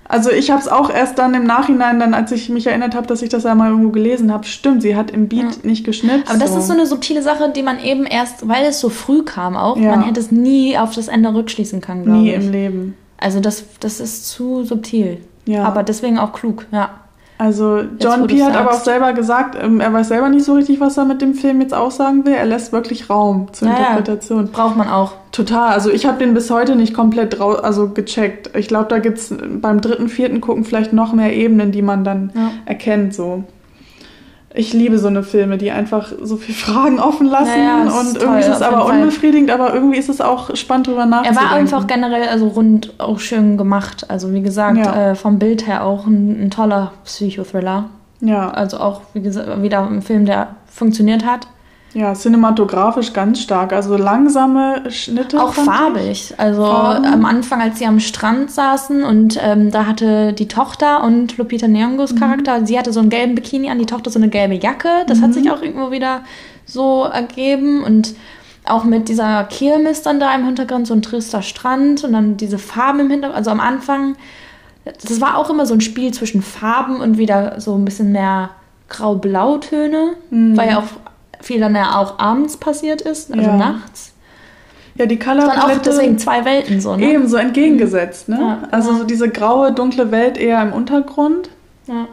Also 0.10 0.32
ich 0.32 0.50
habe 0.50 0.62
es 0.62 0.70
auch 0.70 0.90
erst 0.90 1.20
dann 1.20 1.34
im 1.34 1.44
Nachhinein, 1.44 2.00
dann 2.00 2.14
als 2.14 2.32
ich 2.32 2.48
mich 2.48 2.66
erinnert 2.66 2.96
habe, 2.96 3.08
dass 3.08 3.22
ich 3.22 3.28
das 3.28 3.46
einmal 3.46 3.72
irgendwo 3.72 3.90
gelesen 3.90 4.32
habe. 4.32 4.46
Stimmt, 4.46 4.82
sie 4.82 4.96
hat 4.96 5.12
im 5.12 5.28
Beat 5.28 5.42
ja. 5.42 5.50
nicht 5.64 5.84
geschnipst. 5.84 6.30
Aber 6.30 6.40
das 6.40 6.54
so. 6.54 6.60
ist 6.60 6.68
so 6.68 6.74
eine 6.74 6.86
subtile 6.86 7.22
Sache, 7.22 7.52
die 7.54 7.62
man 7.62 7.80
eben 7.84 8.06
erst, 8.06 8.48
weil 8.48 8.66
es 8.66 8.80
so 8.80 8.88
früh 8.90 9.24
kam 9.24 9.58
auch, 9.58 9.76
man 9.76 10.04
hätte 10.04 10.22
es 10.22 10.32
nie 10.32 10.78
auf 10.78 10.96
das 10.96 11.10
Ende 11.10 11.34
rückschließen 11.34 11.82
können, 11.82 12.04
glaube 12.06 12.20
ich. 12.20 12.24
Nie 12.24 12.34
im 12.34 12.52
Leben. 12.52 12.98
Also 13.18 13.42
das, 13.42 13.66
das 13.82 14.00
ist 14.00 14.30
zu 14.30 14.64
subtil. 14.64 15.20
Ja. 15.46 15.64
Aber 15.64 15.84
deswegen 15.84 16.20
auch 16.20 16.34
klug, 16.34 16.66
ja. 16.72 16.90
Also 17.40 17.84
John 18.00 18.26
P. 18.26 18.44
hat 18.44 18.56
aber 18.56 18.72
auch 18.72 18.84
selber 18.84 19.14
gesagt, 19.14 19.56
ähm, 19.62 19.80
er 19.80 19.94
weiß 19.94 20.08
selber 20.08 20.30
nicht 20.30 20.44
so 20.44 20.56
richtig, 20.56 20.80
was 20.80 20.98
er 20.98 21.06
mit 21.06 21.22
dem 21.22 21.36
Film 21.36 21.62
jetzt 21.62 21.74
aussagen 21.74 22.26
will. 22.26 22.34
Er 22.34 22.46
lässt 22.46 22.74
wirklich 22.74 23.10
Raum 23.10 23.48
zur 23.54 23.68
naja, 23.68 23.90
Interpretation. 23.90 24.50
Braucht 24.52 24.76
man 24.76 24.90
auch. 24.90 25.14
Total. 25.32 25.72
Also 25.72 25.92
ich 25.92 26.08
habe 26.08 26.18
den 26.18 26.34
bis 26.34 26.50
heute 26.50 26.76
nicht 26.76 26.96
komplett 26.96 27.40
also 27.40 27.90
gecheckt. 27.90 28.56
Ich 28.56 28.68
glaube, 28.68 28.88
da 28.90 28.98
gibt 28.98 29.20
es 29.20 29.36
beim 29.62 29.82
dritten, 29.82 30.10
vierten 30.10 30.42
Gucken 30.42 30.64
vielleicht 30.64 30.94
noch 30.94 31.14
mehr 31.14 31.34
Ebenen, 31.36 31.72
die 31.72 31.84
man 31.84 32.04
dann 32.04 32.32
ja. 32.34 32.52
erkennt. 32.66 33.14
So 33.14 33.44
ich 34.58 34.74
liebe 34.74 34.98
so 34.98 35.08
eine 35.08 35.24
Filme, 35.24 35.58
die 35.58 35.72
einfach 35.72 36.12
so 36.22 36.36
viele 36.38 36.58
Fragen 36.58 37.00
offen 37.00 37.28
lassen 37.28 37.58
ja, 37.58 37.86
ja, 37.86 38.00
und 38.00 38.18
irgendwie 38.18 38.40
ist 38.40 38.48
es 38.48 38.62
aber 38.62 38.86
unbefriedigend, 38.86 39.52
aber 39.52 39.74
irgendwie 39.74 39.98
ist 39.98 40.10
es 40.10 40.20
auch 40.20 40.56
spannend 40.56 40.88
drüber 40.88 41.06
nachzudenken. 41.06 41.46
Er 41.46 41.50
war 41.50 41.58
einfach 41.58 41.88
generell 41.88 42.28
also 42.28 42.48
rund 42.48 42.94
auch 42.98 43.20
schön 43.20 43.58
gemacht. 43.58 44.10
Also 44.10 44.34
wie 44.34 44.42
gesagt, 44.42 44.78
ja. 44.78 45.12
äh, 45.12 45.16
vom 45.16 45.38
Bild 45.38 45.68
her 45.68 45.86
auch 45.86 46.08
ein, 46.08 46.46
ein 46.46 46.52
toller 46.52 46.92
Psychothriller. 47.06 47.86
Ja. 48.20 48.50
Also 48.50 48.80
auch 48.80 49.02
wie 49.14 49.22
gesagt 49.22 49.62
wieder 49.62 49.88
ein 49.88 50.02
Film, 50.02 50.26
der 50.26 50.56
funktioniert 50.66 51.26
hat. 51.26 51.48
Ja, 51.94 52.14
cinematografisch 52.14 53.14
ganz 53.14 53.42
stark. 53.42 53.74
Also 53.74 53.98
langsame 53.98 54.92
Schnitte. 54.92 55.42
Auch 55.42 55.54
farbig. 55.54 56.34
Also 56.38 56.66
Farben. 56.66 57.06
am 57.06 57.26
Anfang, 57.26 57.62
als 57.62 57.80
sie 57.80 57.86
am 57.86 58.00
Strand 58.00 58.52
saßen 58.52 59.04
und 59.04 59.40
ähm, 59.42 59.72
da 59.72 59.86
hatte 59.86 60.34
die 60.34 60.48
Tochter 60.48 61.04
und 61.04 61.38
Lupita 61.38 61.66
Nyong'os 61.66 62.14
mhm. 62.14 62.20
Charakter, 62.20 62.66
sie 62.66 62.78
hatte 62.78 62.94
so 62.94 63.00
einen 63.00 63.10
gelben 63.10 63.36
Bikini 63.36 63.70
an, 63.70 63.80
die 63.80 63.86
Tochter 63.86 64.12
so 64.12 64.20
eine 64.20 64.30
gelbe 64.30 64.56
Jacke. 64.56 64.90
Das 65.08 65.20
mhm. 65.20 65.24
hat 65.24 65.34
sich 65.34 65.50
auch 65.50 65.62
irgendwo 65.62 65.92
wieder 65.92 66.22
so 66.66 67.06
ergeben 67.06 67.84
und 67.84 68.14
auch 68.66 68.84
mit 68.84 69.08
dieser 69.08 69.46
Kirmes 69.46 70.02
dann 70.02 70.20
da 70.20 70.36
im 70.36 70.46
Hintergrund, 70.46 70.88
so 70.88 70.94
ein 70.94 71.02
trister 71.02 71.42
Strand 71.42 72.04
und 72.04 72.14
dann 72.14 72.38
diese 72.38 72.58
Farben 72.58 73.00
im 73.00 73.10
Hintergrund. 73.10 73.38
Also 73.38 73.50
am 73.50 73.62
Anfang, 73.62 74.18
das 74.84 75.22
war 75.22 75.38
auch 75.38 75.50
immer 75.50 75.66
so 75.66 75.74
ein 75.74 75.82
Spiel 75.82 76.14
zwischen 76.14 76.42
Farben 76.42 77.00
und 77.00 77.18
wieder 77.18 77.60
so 77.60 77.76
ein 77.76 77.86
bisschen 77.86 78.12
mehr 78.12 78.50
Grau-Blau-Töne, 78.90 80.16
mhm. 80.30 80.58
weil 80.58 80.70
ja 80.70 80.80
auch 80.80 80.88
viel 81.42 81.60
dann 81.60 81.76
ja 81.76 81.98
auch 81.98 82.20
abends 82.20 82.58
passiert 82.58 83.02
ist, 83.02 83.32
also 83.32 83.44
ja. 83.44 83.58
nachts. 83.58 84.14
Ja, 84.96 85.06
die 85.06 85.20
Color 85.20 85.48
Palette. 85.48 85.64
auch 85.64 85.82
deswegen 85.82 86.18
zwei 86.18 86.44
Welten 86.44 86.82
so, 86.82 86.96
ne? 86.96 87.14
Eben, 87.14 87.28
so 87.28 87.38
entgegengesetzt, 87.38 88.30
ne? 88.30 88.38
Ja, 88.40 88.68
also 88.72 88.96
so 88.96 89.04
diese 89.04 89.30
graue, 89.30 89.72
dunkle 89.72 90.12
Welt 90.12 90.38
eher 90.38 90.62
im 90.62 90.74
Untergrund. 90.74 91.50
Ja. 91.86 92.08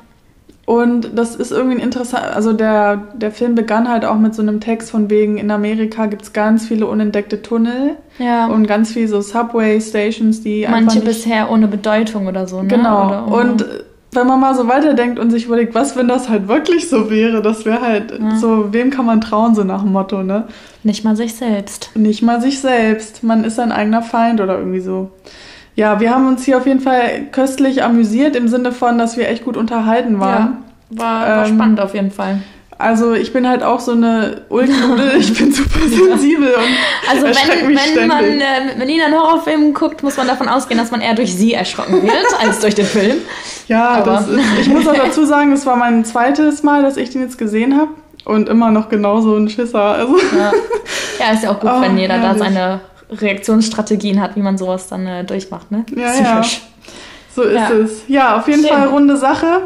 Und 0.67 1.11
das 1.19 1.37
ist 1.37 1.53
irgendwie 1.53 1.77
ein 1.77 1.83
interessant, 1.83 2.25
also 2.25 2.55
der, 2.55 3.09
der 3.15 3.31
Film 3.33 3.55
begann 3.55 3.89
halt 3.89 4.05
auch 4.05 4.17
mit 4.17 4.35
so 4.35 4.41
einem 4.41 4.61
Text 4.61 4.91
von 4.91 5.11
wegen, 5.11 5.37
in 5.37 5.51
Amerika 5.51 6.07
gibt 6.07 6.23
es 6.23 6.33
ganz 6.33 6.67
viele 6.67 6.87
unentdeckte 6.87 7.43
Tunnel 7.43 7.97
ja. 8.19 8.47
und 8.47 8.67
ganz 8.67 8.93
viele 8.93 9.09
so 9.09 9.21
Subway-Stations, 9.21 10.43
die 10.43 10.67
Manche 10.71 11.01
bisher 11.01 11.51
ohne 11.51 11.69
Bedeutung 11.69 12.27
oder 12.27 12.47
so, 12.47 12.63
ne? 12.63 12.69
Genau. 12.69 13.27
Und 13.27 13.67
wenn 14.15 14.27
man 14.27 14.41
mal 14.41 14.55
so 14.55 14.69
weiterdenkt 14.69 15.19
und 15.19 15.31
sich 15.31 15.47
überlegt, 15.47 15.75
was, 15.75 15.97
wenn 15.97 16.09
das 16.09 16.29
halt 16.29 16.49
wirklich 16.49 16.89
so 16.89 17.11
wäre, 17.11 17.43
das 17.43 17.65
wäre 17.65 17.81
halt 17.81 18.13
ja. 18.19 18.37
so, 18.37 18.73
wem 18.73 18.91
kann 18.91 19.07
man 19.07 19.21
trauen, 19.21 19.55
so 19.55 19.65
nach 19.65 19.83
dem 19.83 19.93
Motto, 19.93 20.23
ne? 20.23 20.49
Nicht 20.83 21.05
mal 21.05 21.17
sich 21.17 21.35
selbst. 21.35 21.91
Nicht 21.95 22.23
mal 22.23 22.41
sich 22.41 22.61
selbst. 22.61 23.23
Man 23.23 23.45
ist 23.45 23.57
sein 23.57 23.73
eigener 23.73 24.03
Feind 24.03 24.41
oder 24.41 24.59
irgendwie 24.59 24.81
so. 24.81 25.11
Ja, 25.77 25.99
wir 26.01 26.11
haben 26.11 26.29
uns 26.29 26.45
hier 26.45 26.59
auf 26.59 26.67
jeden 26.67 26.81
Fall 26.81 27.27
köstlich 27.33 27.83
amüsiert, 27.83 28.37
im 28.37 28.49
Sinne 28.49 28.73
von, 28.73 28.99
dass 28.99 29.17
wir 29.17 29.29
echt 29.29 29.45
gut 29.45 29.57
unterhalten 29.57 30.21
waren. 30.21 30.59
Ja, 30.91 30.99
war, 30.99 31.27
war 31.27 31.47
ähm, 31.47 31.55
spannend 31.55 31.81
auf 31.81 31.95
jeden 31.95 32.11
Fall. 32.11 32.41
Also 32.79 33.13
ich 33.13 33.33
bin 33.33 33.49
halt 33.49 33.63
auch 33.63 33.81
so 33.81 33.93
eine 33.93 34.43
Ulknudel, 34.49 35.17
ich 35.19 35.37
bin 35.39 35.53
super 35.53 35.81
sensibel 35.89 36.55
und 36.55 37.09
Also 37.09 37.27
wenn, 37.27 37.69
wenn 37.69 37.79
ständig. 37.79 38.07
man 38.07 38.25
äh, 38.25 38.65
mit 38.67 38.79
Melina 38.79 39.07
einen 39.07 39.15
Horrorfilm 39.15 39.75
guckt, 39.75 40.03
muss 40.03 40.17
man 40.17 40.27
davon 40.27 40.49
ausgehen, 40.49 40.79
dass 40.79 40.91
man 40.91 41.01
eher 41.01 41.15
durch 41.15 41.35
sie 41.35 41.53
erschrocken 41.53 42.03
wird, 42.03 42.41
als 42.43 42.59
durch 42.61 42.75
den 42.75 42.87
Film. 42.87 43.19
Ja, 43.69 44.01
das 44.03 44.29
ist, 44.29 44.41
ich 44.61 44.69
muss 44.69 44.87
auch 44.87 44.95
dazu 44.95 45.25
sagen, 45.25 45.53
es 45.53 45.65
war 45.67 45.77
mein 45.77 46.05
zweites 46.05 46.63
Mal, 46.63 46.83
dass 46.83 46.97
ich 46.97 47.11
den 47.11 47.23
jetzt 47.23 47.39
gesehen 47.39 47.77
habe 47.77 47.91
und 48.25 48.49
immer 48.49 48.71
noch 48.71 48.89
genauso 48.89 49.37
ein 49.37 49.49
Schisser. 49.49 49.83
Also. 49.83 50.17
Ja. 50.37 50.53
ja, 51.21 51.33
ist 51.33 51.45
ja 51.45 51.51
auch 51.51 51.61
gut, 51.61 51.71
oh, 51.73 51.81
wenn 51.81 51.97
jeder 51.97 52.15
herrlich. 52.15 52.39
da 52.41 52.45
seine 52.45 52.81
Reaktionsstrategien 53.11 54.21
hat, 54.21 54.37
wie 54.37 54.41
man 54.41 54.59
sowas 54.59 54.89
dann 54.89 55.07
äh, 55.07 55.25
durchmacht, 55.25 55.71
ne? 55.71 55.85
Ja, 55.95 56.09
Psychisch. 56.11 56.63
Ja. 56.63 56.93
So 57.35 57.43
ist 57.43 57.55
ja. 57.55 57.71
es. 57.71 58.03
Ja, 58.07 58.37
auf 58.37 58.49
jeden 58.49 58.65
Schön. 58.65 58.71
Fall 58.71 58.89
runde 58.89 59.17
Sache. 59.17 59.63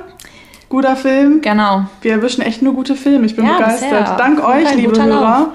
Guter 0.69 0.97
Film. 0.97 1.41
Genau. 1.41 1.87
Wir 2.03 2.13
erwischen 2.13 2.43
echt 2.43 2.63
nur 2.63 2.75
gute 2.75 2.95
Filme. 2.95 3.27
Ich 3.27 3.37
bin 3.37 3.47
ja, 3.47 3.59
begeistert. 3.59 4.01
Bisher. 4.01 4.17
Dank 4.17 4.47
euch, 4.47 4.75
liebe 4.75 4.97
Hörer. 4.97 5.09
Lauf. 5.09 5.49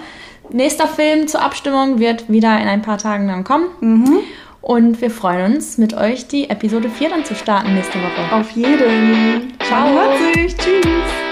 Nächster 0.49 0.88
Film 0.88 1.28
zur 1.28 1.41
Abstimmung 1.41 1.99
wird 1.99 2.30
wieder 2.30 2.60
in 2.60 2.67
ein 2.67 2.82
paar 2.82 2.97
Tagen 2.97 3.28
dann 3.28 3.43
kommen. 3.43 3.65
Mhm. 3.80 4.19
Und 4.62 5.02
wir 5.02 5.12
freuen 5.12 5.56
uns, 5.56 5.78
mit 5.78 5.93
euch 5.93 6.28
die 6.28 6.49
Episode 6.49 6.89
4 6.89 7.10
dann 7.10 7.26
zu 7.26 7.36
starten 7.36 7.73
nächste 7.73 7.99
Woche. 7.99 8.34
Auf 8.34 8.52
jeden. 8.52 9.54
Ciao. 9.60 9.88
Ciao. 9.88 10.47
Tschüss. 10.47 11.23